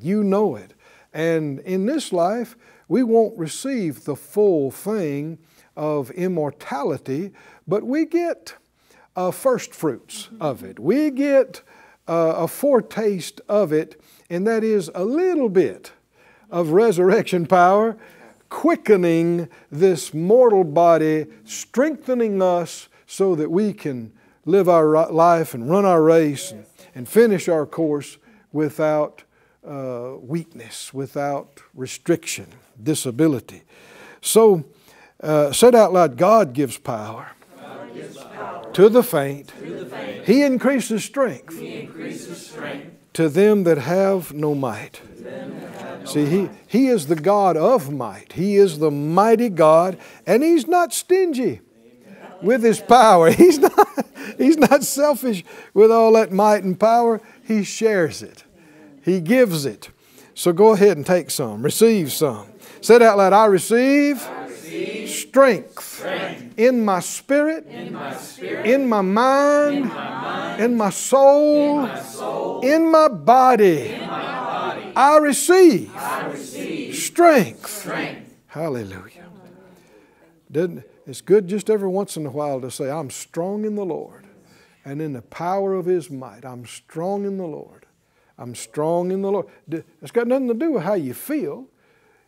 You 0.00 0.24
know 0.24 0.56
it. 0.56 0.74
And 1.12 1.60
in 1.60 1.86
this 1.86 2.12
life, 2.12 2.56
we 2.88 3.02
won't 3.02 3.38
receive 3.38 4.04
the 4.04 4.16
full 4.16 4.70
thing 4.70 5.38
of 5.76 6.10
immortality, 6.12 7.32
but 7.66 7.84
we 7.84 8.04
get 8.06 8.54
uh, 9.14 9.30
first 9.30 9.74
fruits 9.74 10.28
of 10.40 10.62
it. 10.62 10.78
We 10.78 11.10
get 11.10 11.62
uh, 12.08 12.34
a 12.36 12.48
foretaste 12.48 13.40
of 13.48 13.72
it, 13.72 14.00
and 14.30 14.46
that 14.46 14.62
is 14.62 14.90
a 14.94 15.04
little 15.04 15.48
bit 15.48 15.92
of 16.50 16.70
resurrection 16.70 17.46
power, 17.46 17.96
quickening 18.48 19.48
this 19.70 20.14
mortal 20.14 20.64
body, 20.64 21.26
strengthening 21.44 22.40
us 22.40 22.88
so 23.06 23.34
that 23.34 23.50
we 23.50 23.72
can 23.72 24.12
live 24.44 24.68
our 24.68 25.10
life 25.10 25.54
and 25.54 25.68
run 25.68 25.84
our 25.84 26.02
race 26.02 26.52
and, 26.52 26.66
and 26.94 27.08
finish 27.08 27.48
our 27.48 27.66
course 27.66 28.18
without 28.52 29.24
uh, 29.66 30.14
weakness, 30.20 30.94
without 30.94 31.60
restriction, 31.74 32.46
disability. 32.80 33.62
So, 34.20 34.64
uh, 35.20 35.52
said 35.52 35.74
out 35.74 35.92
loud, 35.92 36.16
God 36.16 36.52
gives 36.52 36.78
power, 36.78 37.32
to, 38.72 38.88
the 38.88 39.02
faint. 39.02 39.48
to 39.58 39.84
the 39.84 39.86
faint. 39.86 40.26
He 40.26 40.42
increases 40.42 41.04
strength, 41.04 41.58
he 41.58 41.80
increases 41.80 42.46
strength. 42.46 42.94
to 43.14 43.28
them 43.28 43.64
that 43.64 43.78
have 43.78 44.32
no 44.32 44.54
might. 44.54 45.00
See, 46.04 46.26
he, 46.26 46.50
he 46.68 46.86
is 46.86 47.08
the 47.08 47.16
God 47.16 47.56
of 47.56 47.92
might. 47.92 48.34
He 48.34 48.54
is 48.54 48.78
the 48.78 48.92
mighty 48.92 49.48
God, 49.48 49.98
and 50.24 50.44
He's 50.44 50.68
not 50.68 50.92
stingy 50.92 51.62
with 52.42 52.62
His 52.62 52.80
power. 52.80 53.30
He's 53.36 53.58
not, 53.58 54.06
he's 54.38 54.56
not 54.56 54.82
selfish 54.82 55.44
with 55.74 55.90
all 55.90 56.12
that 56.12 56.32
might 56.32 56.62
and 56.64 56.78
power. 56.78 57.20
He 57.44 57.64
shares 57.64 58.22
it, 58.22 58.44
He 59.02 59.20
gives 59.20 59.64
it. 59.64 59.90
So 60.34 60.52
go 60.52 60.72
ahead 60.72 60.96
and 60.96 61.06
take 61.06 61.30
some, 61.30 61.62
receive 61.62 62.12
some. 62.12 62.48
Say 62.82 62.96
it 62.96 63.02
out 63.02 63.16
loud 63.16 63.32
I 63.32 63.46
receive, 63.46 64.22
I 64.22 64.46
receive 64.46 65.08
strength, 65.08 65.82
strength, 65.82 66.58
in, 66.58 66.84
my 66.84 67.00
spirit, 67.00 67.66
in 67.66 67.92
my 67.92 68.14
spirit, 68.14 68.66
in 68.66 68.86
my 68.88 69.00
mind, 69.00 69.76
in 69.76 69.88
my, 69.88 69.94
mind, 69.94 70.62
in 70.62 70.76
my, 70.76 70.90
soul, 70.90 71.80
in 71.80 71.86
my 71.86 72.00
soul, 72.00 72.60
in 72.60 72.90
my 72.90 73.08
body. 73.08 73.88
In 73.88 74.06
body. 74.06 74.92
I, 74.94 75.16
receive 75.18 75.96
I 75.96 76.26
receive 76.26 76.94
strength. 76.94 77.68
strength. 77.68 78.34
Hallelujah. 78.48 79.24
Didn't, 80.50 80.84
it's 81.06 81.20
good 81.20 81.46
just 81.46 81.70
every 81.70 81.88
once 81.88 82.16
in 82.16 82.26
a 82.26 82.30
while 82.30 82.60
to 82.60 82.70
say, 82.70 82.90
I'm 82.90 83.10
strong 83.10 83.64
in 83.64 83.76
the 83.76 83.84
Lord 83.84 84.26
and 84.84 85.00
in 85.00 85.12
the 85.12 85.22
power 85.22 85.74
of 85.74 85.86
His 85.86 86.10
might. 86.10 86.44
I'm 86.44 86.66
strong 86.66 87.24
in 87.24 87.36
the 87.36 87.46
Lord. 87.46 87.86
I'm 88.38 88.54
strong 88.54 89.10
in 89.10 89.22
the 89.22 89.30
Lord. 89.30 89.46
It's 89.68 90.10
got 90.10 90.26
nothing 90.26 90.48
to 90.48 90.54
do 90.54 90.72
with 90.72 90.82
how 90.82 90.94
you 90.94 91.14
feel. 91.14 91.68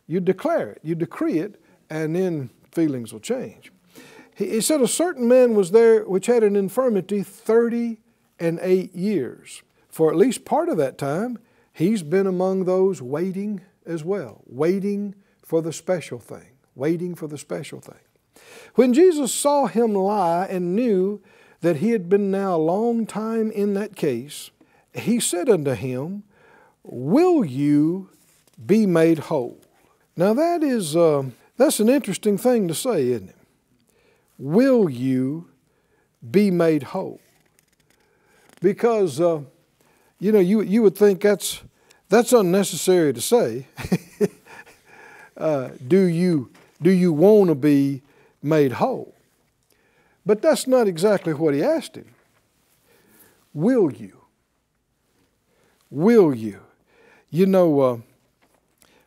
You 0.07 0.19
declare 0.19 0.71
it, 0.71 0.79
you 0.81 0.95
decree 0.95 1.39
it, 1.39 1.61
and 1.89 2.15
then 2.15 2.49
feelings 2.71 3.13
will 3.13 3.19
change. 3.19 3.71
He, 4.35 4.49
he 4.49 4.61
said, 4.61 4.81
A 4.81 4.87
certain 4.87 5.27
man 5.27 5.53
was 5.53 5.71
there 5.71 6.03
which 6.03 6.25
had 6.25 6.43
an 6.43 6.55
infirmity 6.55 7.21
30 7.21 7.99
and 8.39 8.59
8 8.61 8.95
years. 8.95 9.61
For 9.89 10.09
at 10.09 10.17
least 10.17 10.45
part 10.45 10.69
of 10.69 10.77
that 10.77 10.97
time, 10.97 11.37
he's 11.73 12.01
been 12.01 12.25
among 12.25 12.65
those 12.65 13.01
waiting 13.01 13.61
as 13.85 14.03
well, 14.03 14.41
waiting 14.45 15.15
for 15.43 15.61
the 15.61 15.73
special 15.73 16.19
thing, 16.19 16.51
waiting 16.75 17.13
for 17.15 17.27
the 17.27 17.37
special 17.37 17.79
thing. 17.79 17.99
When 18.75 18.93
Jesus 18.93 19.33
saw 19.33 19.67
him 19.67 19.93
lie 19.93 20.45
and 20.45 20.75
knew 20.75 21.21
that 21.61 21.77
he 21.77 21.91
had 21.91 22.09
been 22.09 22.31
now 22.31 22.55
a 22.55 22.57
long 22.57 23.05
time 23.05 23.51
in 23.51 23.73
that 23.73 23.95
case, 23.95 24.51
he 24.93 25.19
said 25.19 25.49
unto 25.49 25.71
him, 25.71 26.23
Will 26.83 27.43
you 27.43 28.09
be 28.65 28.85
made 28.85 29.19
whole? 29.19 29.59
Now 30.15 30.33
that 30.33 30.63
is 30.63 30.95
uh, 30.95 31.23
that's 31.57 31.79
an 31.79 31.89
interesting 31.89 32.37
thing 32.37 32.67
to 32.67 32.73
say, 32.73 33.09
isn't 33.09 33.29
it? 33.29 33.35
Will 34.37 34.89
you 34.89 35.49
be 36.29 36.51
made 36.51 36.83
whole? 36.83 37.19
Because 38.61 39.19
uh, 39.21 39.41
you 40.19 40.31
know 40.31 40.39
you 40.39 40.61
you 40.61 40.81
would 40.81 40.97
think 40.97 41.21
that's 41.21 41.61
that's 42.07 42.33
unnecessary 42.33 43.13
to 43.13 43.21
say. 43.21 43.67
uh, 45.37 45.69
do 45.87 46.01
you 46.01 46.51
do 46.81 46.89
you 46.89 47.13
want 47.13 47.49
to 47.49 47.55
be 47.55 48.01
made 48.41 48.73
whole? 48.73 49.15
But 50.25 50.41
that's 50.41 50.67
not 50.67 50.87
exactly 50.87 51.33
what 51.33 51.53
he 51.53 51.63
asked 51.63 51.95
him. 51.95 52.13
Will 53.53 53.91
you? 53.91 54.17
Will 55.89 56.35
you? 56.35 56.61
You 57.29 57.45
know, 57.45 57.79
uh, 57.79 57.97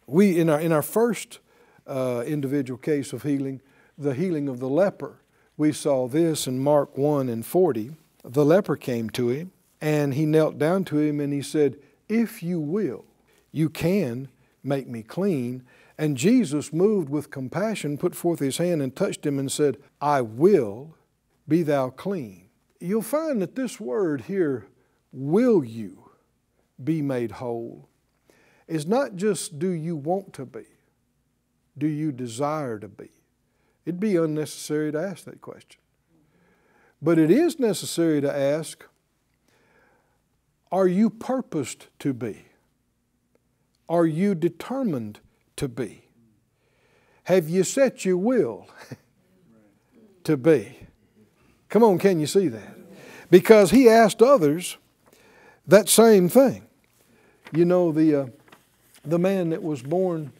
we 0.06 0.38
in 0.38 0.50
our 0.50 0.60
in 0.60 0.72
our 0.72 0.82
first 0.82 1.38
uh, 1.86 2.24
individual 2.26 2.78
case 2.78 3.12
of 3.12 3.22
healing, 3.22 3.60
the 3.96 4.14
healing 4.14 4.48
of 4.48 4.58
the 4.58 4.68
leper, 4.68 5.20
we 5.56 5.72
saw 5.72 6.08
this 6.08 6.46
in 6.46 6.58
Mark 6.58 6.98
one 6.98 7.28
and 7.28 7.46
forty. 7.46 7.96
The 8.24 8.44
leper 8.44 8.76
came 8.76 9.10
to 9.10 9.28
him, 9.28 9.52
and 9.80 10.14
he 10.14 10.26
knelt 10.26 10.58
down 10.58 10.84
to 10.86 10.98
him, 10.98 11.20
and 11.20 11.32
he 11.32 11.42
said, 11.42 11.76
"If 12.08 12.42
you 12.42 12.60
will, 12.60 13.04
you 13.52 13.68
can 13.68 14.28
make 14.62 14.88
me 14.88 15.02
clean." 15.02 15.64
And 16.02 16.16
Jesus, 16.16 16.72
moved 16.72 17.08
with 17.08 17.30
compassion, 17.30 17.96
put 17.96 18.16
forth 18.16 18.40
his 18.40 18.56
hand 18.56 18.82
and 18.82 18.94
touched 18.94 19.24
him 19.24 19.38
and 19.38 19.52
said, 19.52 19.76
I 20.00 20.20
will 20.20 20.96
be 21.46 21.62
thou 21.62 21.90
clean. 21.90 22.48
You'll 22.80 23.02
find 23.02 23.40
that 23.40 23.54
this 23.54 23.78
word 23.78 24.22
here, 24.22 24.66
will 25.12 25.64
you, 25.64 26.10
be 26.82 27.02
made 27.02 27.30
whole 27.30 27.88
is 28.66 28.84
not 28.84 29.14
just 29.14 29.60
do 29.60 29.68
you 29.68 29.94
want 29.94 30.32
to 30.32 30.44
be, 30.44 30.64
do 31.78 31.86
you 31.86 32.10
desire 32.10 32.80
to 32.80 32.88
be? 32.88 33.12
It'd 33.86 34.00
be 34.00 34.16
unnecessary 34.16 34.90
to 34.90 35.00
ask 35.00 35.22
that 35.26 35.40
question. 35.40 35.80
But 37.00 37.16
it 37.16 37.30
is 37.30 37.60
necessary 37.60 38.20
to 38.20 38.36
ask 38.36 38.84
are 40.72 40.88
you 40.88 41.10
purposed 41.10 41.86
to 42.00 42.12
be? 42.12 42.46
Are 43.88 44.06
you 44.06 44.34
determined 44.34 45.20
to 45.62 45.68
be? 45.68 46.02
Have 47.22 47.48
you 47.48 47.62
set 47.62 48.04
your 48.04 48.16
will 48.16 48.66
to 50.24 50.36
be? 50.36 50.76
Come 51.68 51.84
on, 51.84 51.98
can 51.98 52.18
you 52.18 52.26
see 52.26 52.48
that? 52.48 52.76
Because 53.30 53.70
he 53.70 53.88
asked 53.88 54.20
others 54.20 54.76
that 55.68 55.88
same 55.88 56.28
thing. 56.28 56.66
You 57.52 57.64
know, 57.64 57.92
the, 57.92 58.22
uh, 58.22 58.26
the 59.04 59.20
man 59.20 59.50
that 59.50 59.62
was 59.62 59.84
born, 59.84 60.32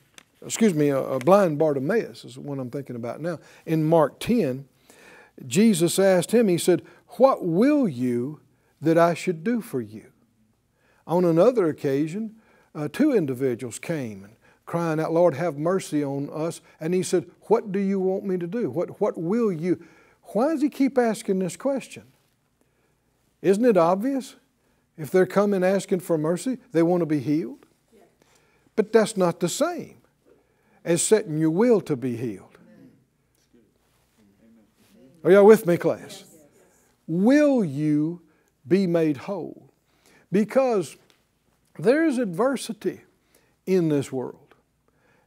excuse 0.44 0.74
me, 0.74 0.88
a, 0.88 0.98
a 0.98 1.18
blind 1.20 1.56
Bartimaeus 1.56 2.24
is 2.24 2.34
the 2.34 2.40
one 2.40 2.58
I'm 2.58 2.70
thinking 2.70 2.96
about 2.96 3.20
now. 3.20 3.38
In 3.64 3.84
Mark 3.84 4.18
10, 4.18 4.66
Jesus 5.46 6.00
asked 6.00 6.32
him, 6.32 6.48
He 6.48 6.58
said, 6.58 6.82
What 7.10 7.44
will 7.44 7.86
you 7.86 8.40
that 8.80 8.98
I 8.98 9.14
should 9.14 9.44
do 9.44 9.60
for 9.60 9.80
you? 9.80 10.06
On 11.06 11.24
another 11.24 11.68
occasion, 11.68 12.34
uh, 12.74 12.88
two 12.92 13.12
individuals 13.12 13.78
came 13.78 14.24
and 14.24 14.34
crying 14.66 15.00
out, 15.00 15.12
Lord, 15.12 15.34
have 15.34 15.56
mercy 15.58 16.04
on 16.04 16.30
us. 16.30 16.60
And 16.80 16.94
he 16.94 17.02
said, 17.02 17.26
What 17.42 17.72
do 17.72 17.78
you 17.78 18.00
want 18.00 18.24
me 18.24 18.38
to 18.38 18.46
do? 18.46 18.70
What, 18.70 19.00
what 19.00 19.18
will 19.18 19.52
you? 19.52 19.82
Why 20.32 20.48
does 20.48 20.62
he 20.62 20.68
keep 20.68 20.98
asking 20.98 21.38
this 21.40 21.56
question? 21.56 22.04
Isn't 23.42 23.64
it 23.64 23.76
obvious? 23.76 24.36
If 24.96 25.10
they're 25.10 25.26
coming 25.26 25.64
asking 25.64 26.00
for 26.00 26.16
mercy, 26.16 26.58
they 26.72 26.82
want 26.82 27.00
to 27.00 27.06
be 27.06 27.18
healed. 27.18 27.66
But 28.76 28.92
that's 28.92 29.16
not 29.16 29.40
the 29.40 29.48
same 29.48 29.98
as 30.84 31.02
setting 31.02 31.38
your 31.38 31.50
will 31.50 31.80
to 31.82 31.96
be 31.96 32.16
healed. 32.16 32.58
Are 35.24 35.30
y'all 35.30 35.46
with 35.46 35.66
me, 35.66 35.76
class? 35.76 36.24
Will 37.06 37.64
you 37.64 38.22
be 38.66 38.86
made 38.86 39.18
whole? 39.18 39.70
Because 40.30 40.96
there 41.78 42.04
is 42.04 42.18
adversity 42.18 43.02
in 43.66 43.88
this 43.88 44.10
world. 44.10 44.41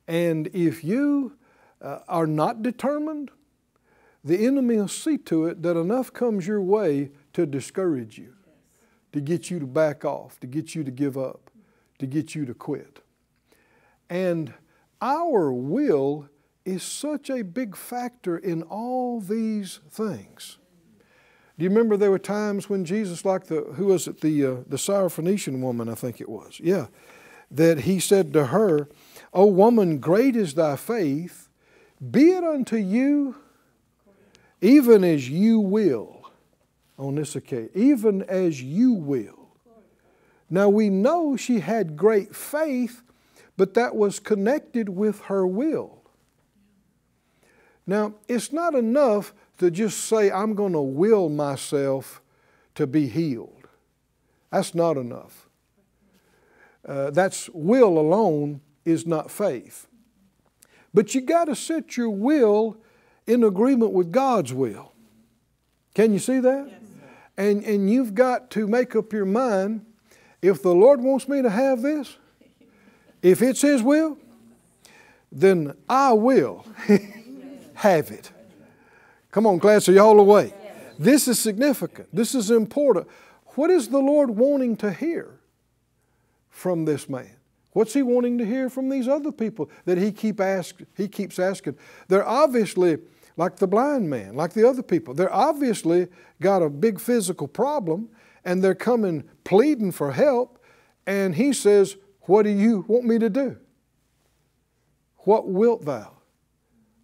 And 0.07 0.47
if 0.53 0.83
you 0.83 1.37
uh, 1.81 1.99
are 2.07 2.27
not 2.27 2.61
determined, 2.61 3.31
the 4.23 4.45
enemy 4.45 4.77
will 4.77 4.87
see 4.87 5.17
to 5.19 5.45
it 5.45 5.61
that 5.63 5.77
enough 5.77 6.11
comes 6.11 6.47
your 6.47 6.61
way 6.61 7.11
to 7.33 7.45
discourage 7.45 8.17
you 8.17 8.33
to 9.15 9.21
get 9.21 9.49
you 9.49 9.59
to 9.59 9.65
back 9.65 10.03
off, 10.03 10.37
to 10.41 10.47
get 10.47 10.75
you 10.75 10.83
to 10.83 10.91
give 10.91 11.17
up, 11.17 11.49
to 11.99 12.05
get 12.05 12.35
you 12.35 12.45
to 12.45 12.53
quit. 12.53 12.99
And 14.09 14.53
our 15.01 15.53
will 15.53 16.27
is 16.65 16.83
such 16.83 17.29
a 17.29 17.41
big 17.41 17.77
factor 17.77 18.37
in 18.37 18.61
all 18.63 19.21
these 19.21 19.79
things. 19.89 20.57
Do 21.57 21.63
you 21.63 21.69
remember 21.69 21.95
there 21.95 22.11
were 22.11 22.19
times 22.19 22.69
when 22.69 22.83
Jesus, 22.83 23.23
like 23.23 23.45
the 23.45 23.61
who 23.75 23.85
was 23.85 24.05
it, 24.09 24.19
the 24.19 24.45
uh, 24.45 24.55
the 24.67 24.75
Syrophoenician 24.75 25.61
woman, 25.61 25.87
I 25.87 25.95
think 25.95 26.19
it 26.19 26.27
was, 26.27 26.59
yeah, 26.61 26.87
that 27.51 27.81
he 27.81 27.99
said 27.99 28.33
to 28.33 28.47
her, 28.47 28.87
"O 29.33 29.45
woman, 29.45 29.99
great 29.99 30.35
is 30.35 30.53
thy 30.53 30.75
faith; 30.75 31.49
be 32.11 32.31
it 32.31 32.43
unto 32.43 32.77
you, 32.77 33.35
even 34.61 35.03
as 35.03 35.29
you 35.29 35.59
will." 35.59 36.15
on 36.97 37.15
this 37.15 37.35
occasion, 37.35 37.69
even 37.73 38.23
as 38.23 38.61
you 38.61 38.93
will. 38.93 39.49
Now 40.49 40.69
we 40.69 40.89
know 40.89 41.35
she 41.35 41.59
had 41.59 41.97
great 41.97 42.35
faith, 42.35 43.01
but 43.57 43.73
that 43.73 43.95
was 43.95 44.19
connected 44.19 44.89
with 44.89 45.21
her 45.21 45.45
will. 45.45 46.01
Now, 47.87 48.15
it's 48.27 48.51
not 48.51 48.73
enough 48.73 49.33
to 49.59 49.69
just 49.69 50.05
say, 50.05 50.31
I'm 50.31 50.55
going 50.55 50.73
to 50.73 50.81
will 50.81 51.29
myself 51.29 52.21
to 52.75 52.87
be 52.87 53.07
healed. 53.07 53.67
That's 54.51 54.73
not 54.73 54.97
enough. 54.97 55.44
Uh, 56.87 57.09
that's 57.09 57.49
will 57.49 57.97
alone 57.97 58.61
is 58.83 59.05
not 59.07 59.31
faith. 59.31 59.87
But 60.93 61.15
you 61.15 61.21
got 61.21 61.45
to 61.45 61.55
set 61.55 61.97
your 61.97 62.09
will 62.09 62.77
in 63.27 63.43
agreement 63.43 63.91
with 63.91 64.11
God's 64.11 64.53
will. 64.53 64.93
Can 65.93 66.13
you 66.13 66.19
see 66.19 66.39
that? 66.39 66.67
Yes. 66.67 66.79
And, 67.37 67.63
and 67.63 67.89
you've 67.89 68.13
got 68.13 68.49
to 68.51 68.67
make 68.67 68.95
up 68.95 69.11
your 69.11 69.25
mind 69.25 69.85
if 70.41 70.61
the 70.61 70.73
Lord 70.73 71.01
wants 71.01 71.27
me 71.27 71.41
to 71.41 71.49
have 71.49 71.81
this, 71.81 72.17
if 73.21 73.41
it's 73.41 73.61
His 73.61 73.81
will, 73.81 74.17
then 75.31 75.73
I 75.89 76.13
will 76.13 76.65
have 77.75 78.11
it. 78.11 78.31
Come 79.31 79.47
on, 79.47 79.59
class, 79.59 79.89
are 79.89 79.91
you 79.91 79.99
all 79.99 80.19
awake? 80.19 80.53
This 80.97 81.27
is 81.27 81.39
significant. 81.39 82.07
This 82.13 82.35
is 82.35 82.51
important. 82.51 83.07
What 83.55 83.69
is 83.69 83.89
the 83.89 83.99
Lord 83.99 84.29
wanting 84.29 84.77
to 84.77 84.93
hear? 84.93 85.39
From 86.55 86.85
this 86.85 87.09
man? 87.09 87.35
What's 87.73 87.93
he 87.93 88.01
wanting 88.01 88.37
to 88.37 88.45
hear 88.45 88.69
from 88.69 88.87
these 88.87 89.07
other 89.07 89.31
people 89.31 89.69
that 89.83 89.97
he, 89.97 90.13
keep 90.13 90.39
ask, 90.39 90.79
he 90.95 91.09
keeps 91.09 91.37
asking? 91.37 91.77
They're 92.07 92.25
obviously 92.25 92.99
like 93.35 93.57
the 93.57 93.67
blind 93.67 94.09
man, 94.09 94.35
like 94.35 94.53
the 94.53 94.67
other 94.67 94.81
people. 94.81 95.13
They're 95.13 95.33
obviously 95.33 96.07
got 96.41 96.61
a 96.61 96.69
big 96.69 97.01
physical 97.01 97.49
problem 97.49 98.07
and 98.45 98.63
they're 98.63 98.73
coming 98.73 99.25
pleading 99.43 99.91
for 99.91 100.13
help. 100.13 100.63
And 101.05 101.35
he 101.35 101.51
says, 101.51 101.97
What 102.21 102.43
do 102.43 102.49
you 102.49 102.85
want 102.87 103.03
me 103.03 103.19
to 103.19 103.29
do? 103.29 103.57
What 105.19 105.49
wilt 105.49 105.83
thou? 105.83 106.13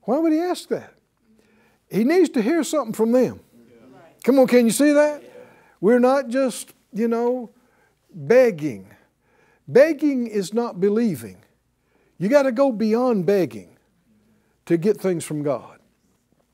Why 0.03 0.19
would 0.19 0.31
he 0.31 0.39
ask 0.39 0.69
that? 0.69 0.93
He 1.89 2.05
needs 2.05 2.29
to 2.29 2.41
hear 2.41 2.63
something 2.63 2.93
from 2.93 3.11
them. 3.11 3.41
Come 4.23 4.39
on, 4.39 4.47
can 4.47 4.65
you 4.65 4.71
see 4.71 4.93
that? 4.93 5.21
We're 5.81 5.99
not 5.99 6.29
just, 6.29 6.73
you 6.93 7.09
know, 7.09 7.49
begging. 8.13 8.87
Begging 9.71 10.27
is 10.27 10.53
not 10.53 10.81
believing. 10.81 11.37
You 12.17 12.27
got 12.27 12.43
to 12.43 12.51
go 12.51 12.71
beyond 12.71 13.25
begging 13.25 13.77
to 14.65 14.77
get 14.77 14.97
things 14.97 15.23
from 15.23 15.43
God. 15.43 15.79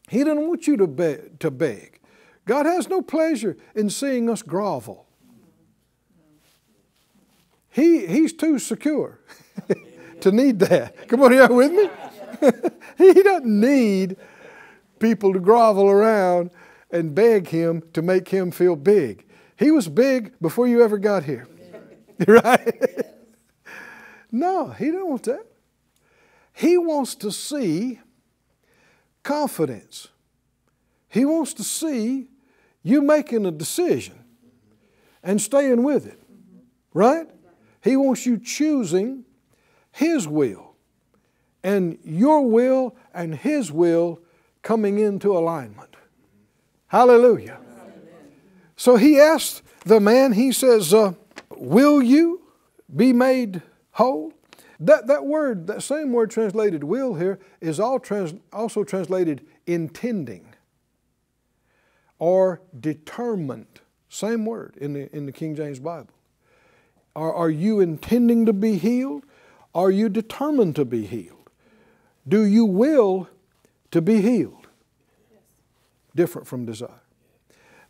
He 0.07 0.23
doesn't 0.23 0.47
want 0.47 0.67
you 0.67 0.77
to 0.77 0.87
beg, 0.87 1.39
to 1.39 1.49
beg. 1.49 1.99
God 2.45 2.65
has 2.65 2.87
no 2.87 3.01
pleasure 3.01 3.57
in 3.75 3.89
seeing 3.89 4.29
us 4.29 4.41
grovel. 4.41 5.07
He, 7.69 8.05
he's 8.07 8.33
too 8.33 8.59
secure 8.59 9.19
to 10.21 10.31
need 10.31 10.59
that. 10.59 11.07
Come 11.07 11.21
on, 11.23 11.33
you 11.33 11.47
with 11.47 11.71
me? 11.71 11.89
he 12.97 13.23
doesn't 13.23 13.45
need 13.45 14.15
people 14.99 15.33
to 15.33 15.39
grovel 15.39 15.89
around 15.89 16.51
and 16.91 17.13
beg 17.13 17.47
him 17.47 17.83
to 17.93 18.01
make 18.01 18.29
him 18.29 18.51
feel 18.51 18.75
big. 18.75 19.25
He 19.57 19.71
was 19.71 19.87
big 19.87 20.39
before 20.39 20.67
you 20.67 20.83
ever 20.83 20.97
got 20.97 21.23
here. 21.23 21.47
right? 22.27 23.05
no, 24.31 24.69
he 24.69 24.91
don't 24.91 25.09
want 25.09 25.23
that. 25.23 25.45
He 26.53 26.77
wants 26.77 27.15
to 27.15 27.31
see 27.31 27.99
confidence. 29.23 30.07
He 31.09 31.25
wants 31.25 31.53
to 31.55 31.63
see 31.63 32.27
you 32.83 33.01
making 33.01 33.45
a 33.45 33.51
decision 33.51 34.15
and 35.23 35.41
staying 35.41 35.83
with 35.83 36.07
it. 36.07 36.19
Right? 36.93 37.27
He 37.83 37.95
wants 37.95 38.25
you 38.25 38.39
choosing 38.39 39.25
His 39.91 40.27
will 40.27 40.75
and 41.63 41.99
your 42.03 42.47
will 42.47 42.95
and 43.13 43.35
His 43.35 43.71
will 43.71 44.19
coming 44.63 44.99
into 44.99 45.37
alignment. 45.37 45.95
Hallelujah. 46.87 47.59
So 48.75 48.95
he 48.95 49.19
asked 49.19 49.63
the 49.85 49.99
man, 49.99 50.33
he 50.33 50.51
says, 50.51 50.93
uh, 50.93 51.13
Will 51.59 52.01
you 52.01 52.41
be 52.95 53.13
made 53.13 53.61
whole? 53.91 54.33
That, 54.79 55.07
that 55.07 55.25
word, 55.25 55.67
that 55.67 55.81
same 55.81 56.13
word 56.13 56.29
translated 56.29 56.83
will 56.83 57.15
here, 57.15 57.39
is 57.61 57.79
all 57.79 57.99
trans, 57.99 58.35
also 58.53 58.83
translated 58.83 59.45
intending 59.65 60.53
or 62.19 62.61
determined. 62.79 63.79
Same 64.09 64.45
word 64.45 64.75
in 64.77 64.93
the, 64.93 65.15
in 65.15 65.25
the 65.25 65.31
King 65.31 65.55
James 65.55 65.79
Bible. 65.79 66.13
Are, 67.15 67.33
are 67.33 67.49
you 67.49 67.79
intending 67.79 68.45
to 68.45 68.53
be 68.53 68.77
healed? 68.77 69.23
Are 69.73 69.91
you 69.91 70.09
determined 70.09 70.75
to 70.75 70.85
be 70.85 71.05
healed? 71.05 71.49
Do 72.27 72.43
you 72.43 72.65
will 72.65 73.27
to 73.91 74.01
be 74.01 74.21
healed? 74.21 74.67
Different 76.15 76.47
from 76.47 76.65
desire. 76.65 77.01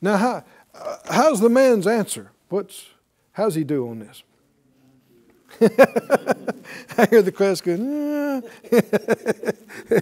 Now, 0.02 0.18
how, 0.18 0.44
uh, 0.74 0.98
how's 1.10 1.40
the 1.40 1.50
man's 1.50 1.88
answer? 1.88 2.32
What's, 2.50 2.88
how's 3.38 3.54
he 3.54 3.64
do 3.64 3.88
on 3.88 4.00
this? 4.00 4.24
I 6.98 7.06
hear 7.06 7.22
the 7.22 7.32
class 7.32 7.62
going, 7.62 8.42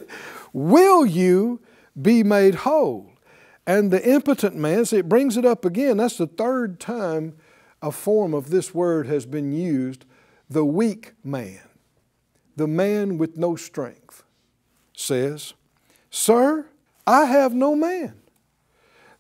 Will 0.54 1.06
you 1.06 1.60
be 2.02 2.24
made 2.24 2.56
whole? 2.56 3.12
And 3.68 3.92
the 3.92 4.10
impotent 4.10 4.56
man, 4.56 4.86
see, 4.86 5.00
it 5.00 5.10
brings 5.10 5.36
it 5.36 5.44
up 5.44 5.66
again. 5.66 5.98
That's 5.98 6.18
the 6.18 6.28
third 6.28 6.80
time 6.80 7.36
a 7.82 7.92
form 7.92 8.34
of 8.34 8.50
this 8.50 8.74
word 8.74 9.06
has 9.08 9.26
been 9.26 9.52
used. 9.52 10.06
The 10.50 10.64
weak 10.64 11.14
man, 11.24 11.68
the 12.56 12.68
man 12.68 13.18
with 13.18 13.38
no 13.38 13.58
strength, 13.58 14.24
says, 14.94 15.54
Sir, 16.10 16.68
I 17.06 17.26
have 17.26 17.54
no 17.54 17.76
man. 17.76 18.14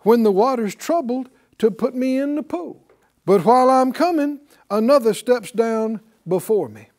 When 0.01 0.23
the 0.23 0.31
water's 0.31 0.75
troubled, 0.75 1.29
to 1.57 1.71
put 1.71 1.95
me 1.95 2.17
in 2.17 2.35
the 2.35 2.43
pool. 2.43 2.84
But 3.25 3.43
while 3.43 3.69
I'm 3.69 3.91
coming, 3.91 4.39
another 4.69 5.13
steps 5.13 5.51
down 5.51 6.01
before 6.27 6.69
me. 6.69 6.89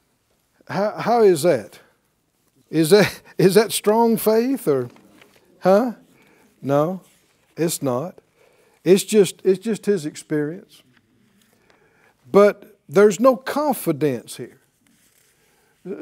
How, 0.68 0.96
how 0.98 1.22
is 1.22 1.42
that? 1.42 1.78
Is 2.70 2.90
that 2.90 3.20
is 3.38 3.54
that 3.54 3.72
strong 3.72 4.16
faith 4.16 4.66
or 4.66 4.88
huh? 5.60 5.92
No, 6.60 7.02
it's 7.56 7.80
not. 7.80 8.16
It's 8.82 9.04
just 9.04 9.40
it's 9.44 9.60
just 9.60 9.86
his 9.86 10.04
experience. 10.04 10.82
But 12.30 12.76
there's 12.88 13.20
no 13.20 13.36
confidence 13.36 14.36
here. 14.36 14.60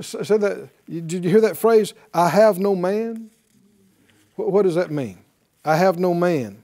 So 0.00 0.22
that 0.38 0.70
did 0.88 1.12
you 1.12 1.30
hear 1.30 1.42
that 1.42 1.58
phrase? 1.58 1.92
I 2.14 2.30
have 2.30 2.58
no 2.58 2.74
man. 2.74 3.30
What 4.36 4.62
does 4.62 4.74
that 4.74 4.90
mean? 4.90 5.18
I 5.64 5.76
have 5.76 5.98
no 5.98 6.14
man. 6.14 6.62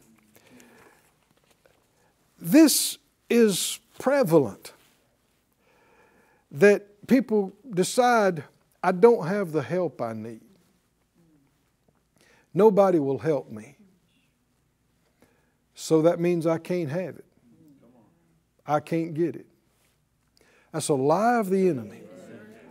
This 2.39 2.97
is 3.31 3.79
prevalent 3.99 4.73
that 6.51 7.07
people 7.07 7.53
decide, 7.73 8.45
I 8.83 8.93
don't 8.93 9.27
have 9.27 9.53
the 9.53 9.63
help 9.63 10.03
I 10.03 10.13
need. 10.13 10.41
Nobody 12.53 12.99
will 12.99 13.19
help 13.19 13.51
me. 13.51 13.77
So 15.75 16.03
that 16.03 16.19
means 16.21 16.47
I 16.47 16.59
can't 16.59 16.91
have 16.91 17.17
it. 17.17 17.25
I 18.67 18.81
can't 18.81 19.15
get 19.15 19.37
it. 19.37 19.47
That's 20.73 20.89
a 20.89 20.95
lie 20.95 21.37
of 21.37 21.51
the 21.51 21.69
enemy. 21.69 22.03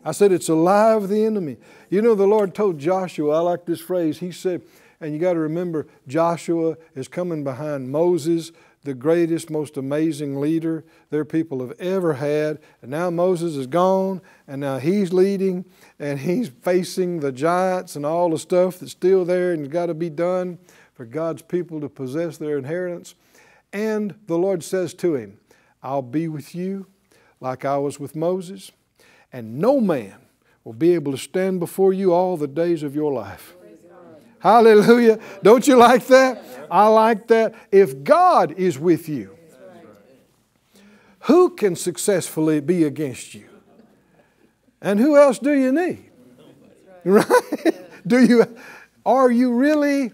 I 0.03 0.11
said 0.11 0.31
it's 0.31 0.49
a 0.49 0.55
lie 0.55 0.93
of 0.93 1.09
the 1.09 1.25
enemy. 1.25 1.57
You 1.89 2.01
know, 2.01 2.15
the 2.15 2.27
Lord 2.27 2.55
told 2.55 2.77
Joshua, 2.77 3.37
I 3.37 3.39
like 3.39 3.65
this 3.65 3.81
phrase. 3.81 4.19
He 4.19 4.31
said, 4.31 4.61
and 5.01 5.13
you 5.13 5.19
got 5.19 5.33
to 5.33 5.39
remember, 5.39 5.87
Joshua 6.07 6.77
is 6.95 7.07
coming 7.07 7.43
behind 7.43 7.91
Moses 7.91 8.51
the 8.83 8.93
greatest, 8.93 9.49
most 9.49 9.77
amazing 9.77 10.39
leader 10.39 10.85
their 11.09 11.25
people 11.25 11.59
have 11.59 11.77
ever 11.79 12.13
had. 12.13 12.59
And 12.81 12.91
now 12.91 13.09
Moses 13.09 13.55
is 13.55 13.67
gone, 13.67 14.21
and 14.47 14.61
now 14.61 14.77
he's 14.77 15.11
leading, 15.11 15.65
and 15.99 16.19
he's 16.19 16.49
facing 16.49 17.19
the 17.19 17.31
giants 17.31 17.95
and 17.95 18.05
all 18.05 18.29
the 18.29 18.39
stuff 18.39 18.79
that's 18.79 18.93
still 18.93 19.25
there 19.25 19.51
and 19.51 19.69
got 19.69 19.87
to 19.87 19.93
be 19.93 20.09
done 20.09 20.59
for 20.93 21.05
God's 21.05 21.41
people 21.41 21.81
to 21.81 21.89
possess 21.89 22.37
their 22.37 22.57
inheritance. 22.57 23.15
And 23.73 24.15
the 24.27 24.37
Lord 24.37 24.63
says 24.63 24.93
to 24.95 25.15
him, 25.15 25.39
I'll 25.83 26.01
be 26.01 26.27
with 26.27 26.55
you 26.55 26.87
like 27.39 27.65
I 27.65 27.77
was 27.77 27.99
with 27.99 28.15
Moses, 28.15 28.71
and 29.31 29.59
no 29.59 29.79
man 29.79 30.15
will 30.63 30.73
be 30.73 30.93
able 30.93 31.11
to 31.11 31.17
stand 31.17 31.59
before 31.59 31.93
you 31.93 32.13
all 32.13 32.35
the 32.35 32.47
days 32.47 32.83
of 32.83 32.95
your 32.95 33.13
life. 33.13 33.55
Hallelujah. 34.39 35.19
Don't 35.43 35.67
you 35.67 35.75
like 35.75 36.07
that? 36.07 36.43
I 36.71 36.87
like 36.87 37.27
that. 37.27 37.55
If 37.71 38.03
God 38.03 38.53
is 38.53 38.79
with 38.79 39.09
you, 39.09 39.37
who 41.21 41.55
can 41.55 41.75
successfully 41.75 42.61
be 42.61 42.85
against 42.85 43.33
you? 43.33 43.47
And 44.81 44.99
who 44.99 45.17
else 45.17 45.39
do 45.39 45.53
you 45.53 45.71
need? 45.71 46.05
Right? 47.05 48.05
do 48.05 48.21
you 48.21 48.57
are 49.05 49.31
you 49.31 49.53
really 49.53 50.11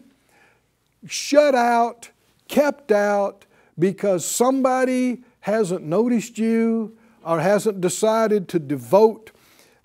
shut 1.07 1.55
out, 1.55 2.09
kept 2.47 2.91
out 2.91 3.45
because 3.77 4.23
somebody 4.23 5.23
hasn't 5.41 5.83
noticed 5.83 6.37
you 6.37 6.95
or 7.23 7.39
hasn't 7.39 7.81
decided 7.81 8.47
to 8.49 8.59
devote 8.59 9.31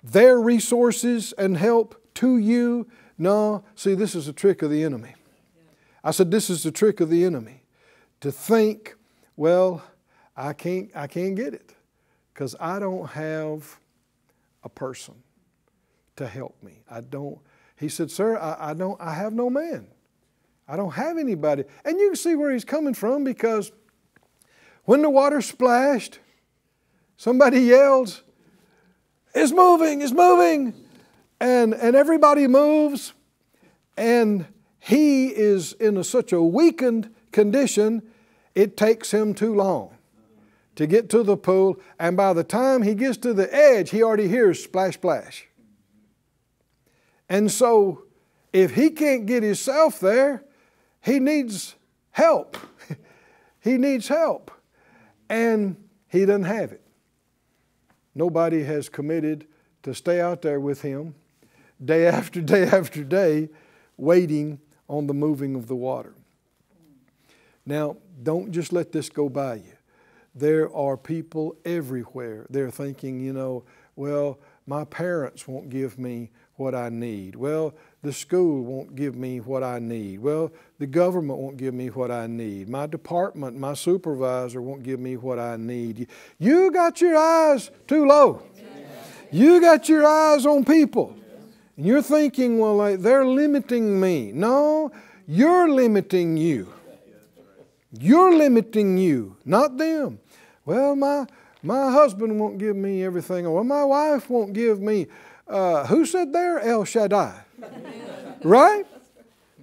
their 0.03 0.39
resources 0.39 1.33
and 1.33 1.57
help 1.57 1.95
to 2.15 2.37
you 2.37 2.87
no, 3.21 3.63
see, 3.75 3.93
this 3.93 4.15
is 4.15 4.27
a 4.27 4.33
trick 4.33 4.63
of 4.63 4.71
the 4.71 4.83
enemy. 4.83 5.13
I 6.03 6.09
said, 6.09 6.31
this 6.31 6.49
is 6.49 6.63
the 6.63 6.71
trick 6.71 6.99
of 7.01 7.11
the 7.11 7.23
enemy. 7.23 7.61
To 8.21 8.31
think, 8.31 8.95
well, 9.35 9.83
I 10.35 10.53
can't, 10.53 10.89
I 10.95 11.05
can't 11.05 11.35
get 11.35 11.53
it 11.53 11.75
because 12.33 12.55
I 12.59 12.79
don't 12.79 13.07
have 13.11 13.77
a 14.63 14.69
person 14.69 15.13
to 16.15 16.27
help 16.27 16.55
me. 16.63 16.81
I 16.89 17.01
don't. 17.01 17.37
He 17.75 17.89
said, 17.89 18.09
sir, 18.09 18.39
I, 18.39 18.71
I 18.71 18.73
don't, 18.73 18.99
I 18.99 19.13
have 19.13 19.33
no 19.33 19.51
man. 19.51 19.85
I 20.67 20.75
don't 20.75 20.93
have 20.93 21.19
anybody. 21.19 21.65
And 21.85 21.99
you 21.99 22.07
can 22.07 22.15
see 22.15 22.33
where 22.33 22.51
he's 22.51 22.65
coming 22.65 22.95
from 22.95 23.23
because 23.23 23.71
when 24.85 25.03
the 25.03 25.11
water 25.11 25.41
splashed, 25.41 26.17
somebody 27.17 27.59
yells, 27.59 28.23
It's 29.35 29.51
moving, 29.51 30.01
it's 30.01 30.11
moving 30.11 30.80
and, 31.41 31.73
and 31.73 31.95
everybody 31.95 32.45
moves, 32.45 33.13
and 33.97 34.45
he 34.79 35.29
is 35.29 35.73
in 35.73 35.97
a, 35.97 36.03
such 36.03 36.31
a 36.31 36.41
weakened 36.41 37.09
condition, 37.31 38.03
it 38.53 38.77
takes 38.77 39.11
him 39.11 39.33
too 39.33 39.55
long 39.55 39.97
to 40.75 40.85
get 40.85 41.09
to 41.09 41.23
the 41.23 41.35
pool, 41.35 41.79
and 41.99 42.15
by 42.15 42.31
the 42.33 42.43
time 42.43 42.83
he 42.83 42.93
gets 42.93 43.17
to 43.17 43.33
the 43.33 43.53
edge, 43.53 43.89
he 43.89 44.03
already 44.03 44.27
hears 44.27 44.63
splash, 44.63 44.93
splash. 44.93 45.47
And 47.27 47.51
so, 47.51 48.03
if 48.53 48.75
he 48.75 48.91
can't 48.91 49.25
get 49.25 49.41
himself 49.41 49.99
there, 49.99 50.43
he 51.01 51.19
needs 51.19 51.75
help. 52.11 52.55
he 53.59 53.77
needs 53.77 54.07
help. 54.07 54.51
And 55.27 55.75
he 56.07 56.25
doesn't 56.25 56.43
have 56.43 56.71
it. 56.71 56.85
Nobody 58.13 58.63
has 58.63 58.89
committed 58.89 59.47
to 59.83 59.95
stay 59.95 60.21
out 60.21 60.43
there 60.43 60.59
with 60.59 60.83
him 60.83 61.15
day 61.83 62.07
after 62.07 62.41
day 62.55 62.63
after 62.63 63.03
day, 63.03 63.49
waiting 63.97 64.59
on 64.87 65.07
the 65.07 65.13
moving 65.13 65.55
of 65.55 65.67
the 65.67 65.75
water. 65.75 66.13
Now, 67.65 67.97
don't 68.23 68.51
just 68.51 68.73
let 68.73 68.91
this 68.91 69.09
go 69.09 69.29
by 69.29 69.55
you. 69.55 69.73
There 70.33 70.73
are 70.73 70.97
people 70.97 71.55
everywhere. 71.65 72.45
They're 72.49 72.71
thinking, 72.71 73.19
you 73.19 73.33
know, 73.33 73.63
well, 73.95 74.39
my 74.65 74.85
parents 74.85 75.47
won't 75.47 75.69
give 75.69 75.99
me 75.99 76.31
what 76.55 76.73
I 76.73 76.89
need. 76.89 77.35
Well, 77.35 77.73
the 78.03 78.13
school 78.13 78.63
won't 78.63 78.95
give 78.95 79.15
me 79.15 79.39
what 79.39 79.63
I 79.63 79.79
need. 79.79 80.19
Well, 80.19 80.51
the 80.79 80.87
government 80.87 81.39
won't 81.39 81.57
give 81.57 81.73
me 81.73 81.87
what 81.89 82.11
I 82.11 82.27
need. 82.27 82.69
My 82.69 82.87
department, 82.87 83.57
my 83.57 83.73
supervisor 83.73 84.61
won't 84.61 84.83
give 84.83 84.99
me 84.99 85.17
what 85.17 85.39
I 85.39 85.57
need. 85.57 86.07
You 86.39 86.71
got 86.71 87.01
your 87.01 87.17
eyes 87.17 87.71
too 87.87 88.05
low. 88.05 88.43
You 89.31 89.61
got 89.61 89.89
your 89.89 90.05
eyes 90.05 90.45
on 90.45 90.63
people. 90.63 91.15
And 91.77 91.85
you're 91.85 92.01
thinking, 92.01 92.59
well, 92.59 92.75
like, 92.75 92.99
they're 92.99 93.25
limiting 93.25 93.99
me. 93.99 94.31
No, 94.31 94.91
you're 95.27 95.69
limiting 95.69 96.37
you. 96.37 96.71
You're 97.99 98.35
limiting 98.35 98.97
you, 98.97 99.35
not 99.43 99.77
them. 99.77 100.19
Well, 100.65 100.95
my, 100.95 101.25
my 101.61 101.91
husband 101.91 102.39
won't 102.39 102.57
give 102.57 102.75
me 102.75 103.03
everything, 103.03 103.45
or 103.45 103.63
my 103.63 103.83
wife 103.83 104.29
won't 104.29 104.53
give 104.53 104.79
me. 104.81 105.07
Uh, 105.47 105.85
who 105.87 106.05
said 106.05 106.31
there? 106.31 106.59
El 106.59 106.85
Shaddai. 106.85 107.41
right? 108.43 108.85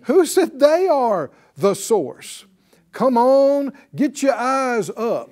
Who 0.02 0.26
said 0.26 0.60
they 0.60 0.86
are 0.88 1.30
the 1.56 1.74
source? 1.74 2.44
Come 2.92 3.16
on, 3.16 3.72
get 3.94 4.22
your 4.22 4.34
eyes 4.34 4.90
up, 4.90 5.30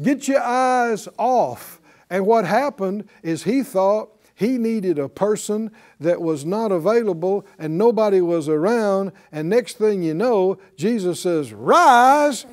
get 0.00 0.28
your 0.28 0.42
eyes 0.42 1.08
off. 1.16 1.80
And 2.10 2.26
what 2.26 2.44
happened 2.44 3.08
is 3.22 3.44
he 3.44 3.62
thought 3.62 4.17
he 4.38 4.56
needed 4.56 5.00
a 5.00 5.08
person 5.08 5.72
that 5.98 6.22
was 6.22 6.44
not 6.44 6.70
available 6.70 7.44
and 7.58 7.76
nobody 7.76 8.20
was 8.20 8.48
around. 8.48 9.10
And 9.32 9.48
next 9.48 9.78
thing 9.78 10.00
you 10.04 10.14
know, 10.14 10.58
Jesus 10.76 11.20
says, 11.20 11.52
Rise, 11.52 12.46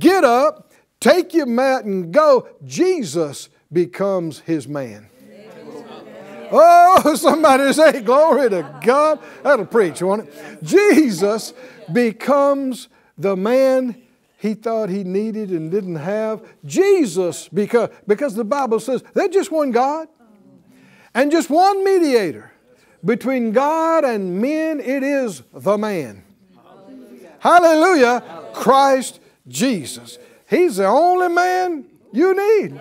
get 0.00 0.24
up, 0.24 0.72
take 0.98 1.32
your 1.34 1.46
mat, 1.46 1.84
and 1.84 2.12
go. 2.12 2.48
Jesus 2.64 3.50
becomes 3.72 4.40
his 4.40 4.66
man. 4.66 5.10
Oh, 6.50 7.14
somebody 7.16 7.72
say, 7.72 8.02
Glory 8.02 8.50
to 8.50 8.80
God. 8.82 9.20
That'll 9.44 9.64
preach, 9.64 10.02
won't 10.02 10.28
it? 10.28 10.64
Jesus 10.64 11.54
becomes 11.92 12.88
the 13.16 13.36
man 13.36 14.02
he 14.38 14.54
thought 14.54 14.88
he 14.88 15.04
needed 15.04 15.50
and 15.50 15.70
didn't 15.70 15.96
have. 15.96 16.44
Jesus, 16.64 17.48
because, 17.48 17.90
because 18.08 18.34
the 18.34 18.44
Bible 18.44 18.80
says 18.80 19.04
there's 19.14 19.30
just 19.30 19.52
one 19.52 19.70
God 19.70 20.08
and 21.18 21.32
just 21.32 21.50
one 21.50 21.82
mediator 21.82 22.52
between 23.04 23.50
God 23.50 24.04
and 24.04 24.40
men, 24.40 24.78
it 24.78 25.02
is 25.02 25.42
the 25.52 25.76
man. 25.76 26.22
Hallelujah. 26.54 27.32
Hallelujah. 27.40 28.44
Christ 28.54 29.18
Jesus. 29.48 30.20
He's 30.48 30.76
the 30.76 30.86
only 30.86 31.28
man 31.28 31.86
you 32.12 32.34
need. 32.34 32.80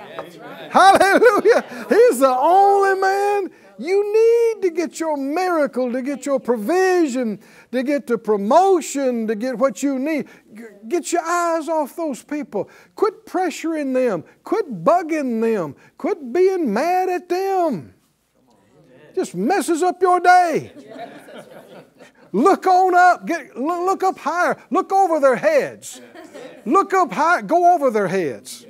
Hallelujah. 0.70 1.66
He's 1.90 2.20
the 2.20 2.38
only 2.38 3.02
man 3.02 3.50
you 3.80 4.14
need 4.14 4.62
to 4.62 4.70
get 4.70 5.00
your 5.00 5.18
miracle, 5.18 5.92
to 5.92 6.04
get 6.04 6.28
your 6.28 6.40
provision, 6.40 7.40
to 7.72 7.82
get 7.82 8.06
the 8.06 8.20
promotion, 8.20 9.26
to 9.26 9.34
get 9.34 9.58
what 9.58 9.82
you 9.82 9.98
need. 9.98 10.28
Get 10.88 11.12
your 11.12 11.24
eyes 11.24 11.68
off 11.68 11.96
those 11.96 12.24
people. 12.24 12.70
Quit 12.94 13.26
pressuring 13.26 13.96
them. 13.96 14.24
Quit 14.44 14.84
bugging 14.84 15.42
them. 15.42 15.76
Quit 15.98 16.32
being 16.32 16.72
mad 16.72 17.10
at 17.10 17.30
them 17.30 17.96
just 19.18 19.34
messes 19.34 19.82
up 19.82 20.00
your 20.00 20.20
day. 20.20 20.72
Look 22.32 22.68
on 22.68 22.94
up, 22.94 23.26
get, 23.26 23.58
look 23.58 24.04
up 24.04 24.20
higher, 24.20 24.58
look 24.70 24.92
over 24.92 25.20
their 25.20 25.36
heads. 25.36 26.02
Look 26.66 26.94
up 26.94 27.12
high, 27.12 27.42
go 27.42 27.74
over 27.74 27.90
their 27.90 28.08
heads. 28.08 28.66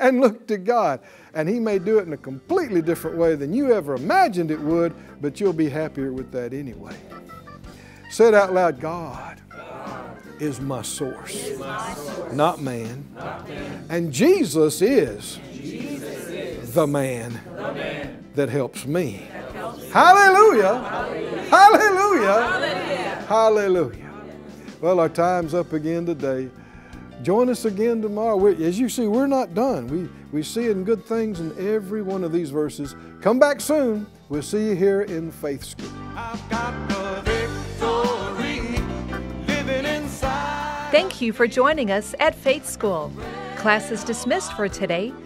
And 0.00 0.20
look 0.20 0.46
to 0.48 0.56
God. 0.56 1.00
And 1.34 1.46
He 1.46 1.60
may 1.60 1.78
do 1.78 1.98
it 1.98 2.06
in 2.06 2.14
a 2.14 2.16
completely 2.16 2.80
different 2.80 3.18
way 3.18 3.34
than 3.34 3.52
you 3.52 3.74
ever 3.74 3.94
imagined 3.94 4.50
it 4.50 4.60
would, 4.60 4.94
but 5.20 5.40
you'll 5.40 5.52
be 5.52 5.68
happier 5.68 6.12
with 6.12 6.32
that 6.32 6.54
anyway. 6.54 6.96
Say 8.10 8.28
it 8.28 8.34
out 8.34 8.54
loud 8.54 8.80
God 8.80 9.42
is 10.40 10.58
my 10.58 10.80
source, 10.80 11.50
not 12.32 12.62
man. 12.62 13.04
And 13.90 14.10
Jesus 14.10 14.80
is 14.80 15.38
the 16.72 16.86
man 16.86 17.40
that 18.36 18.48
helps 18.48 18.86
me. 18.86 19.26
Hallelujah. 19.92 20.78
Hallelujah. 21.50 23.24
Hallelujah. 23.28 24.12
Well, 24.80 25.00
our 25.00 25.08
time's 25.08 25.54
up 25.54 25.72
again 25.72 26.06
today. 26.06 26.50
Join 27.22 27.48
us 27.48 27.64
again 27.64 28.02
tomorrow. 28.02 28.36
We're, 28.36 28.62
as 28.62 28.78
you 28.78 28.88
see, 28.88 29.06
we're 29.06 29.26
not 29.26 29.54
done. 29.54 29.86
We, 29.88 30.08
we 30.32 30.42
see 30.42 30.68
in 30.68 30.84
good 30.84 31.04
things 31.06 31.40
in 31.40 31.56
every 31.58 32.02
one 32.02 32.22
of 32.22 32.30
these 32.30 32.50
verses. 32.50 32.94
Come 33.22 33.38
back 33.38 33.60
soon. 33.60 34.06
We'll 34.28 34.42
see 34.42 34.68
you 34.68 34.74
here 34.76 35.02
in 35.02 35.32
Faith 35.32 35.64
School. 35.64 35.88
Thank 40.90 41.20
you 41.20 41.32
for 41.32 41.46
joining 41.46 41.90
us 41.90 42.14
at 42.20 42.34
Faith 42.34 42.66
School. 42.66 43.12
Class 43.56 43.90
is 43.90 44.04
dismissed 44.04 44.52
for 44.52 44.68
today. 44.68 45.12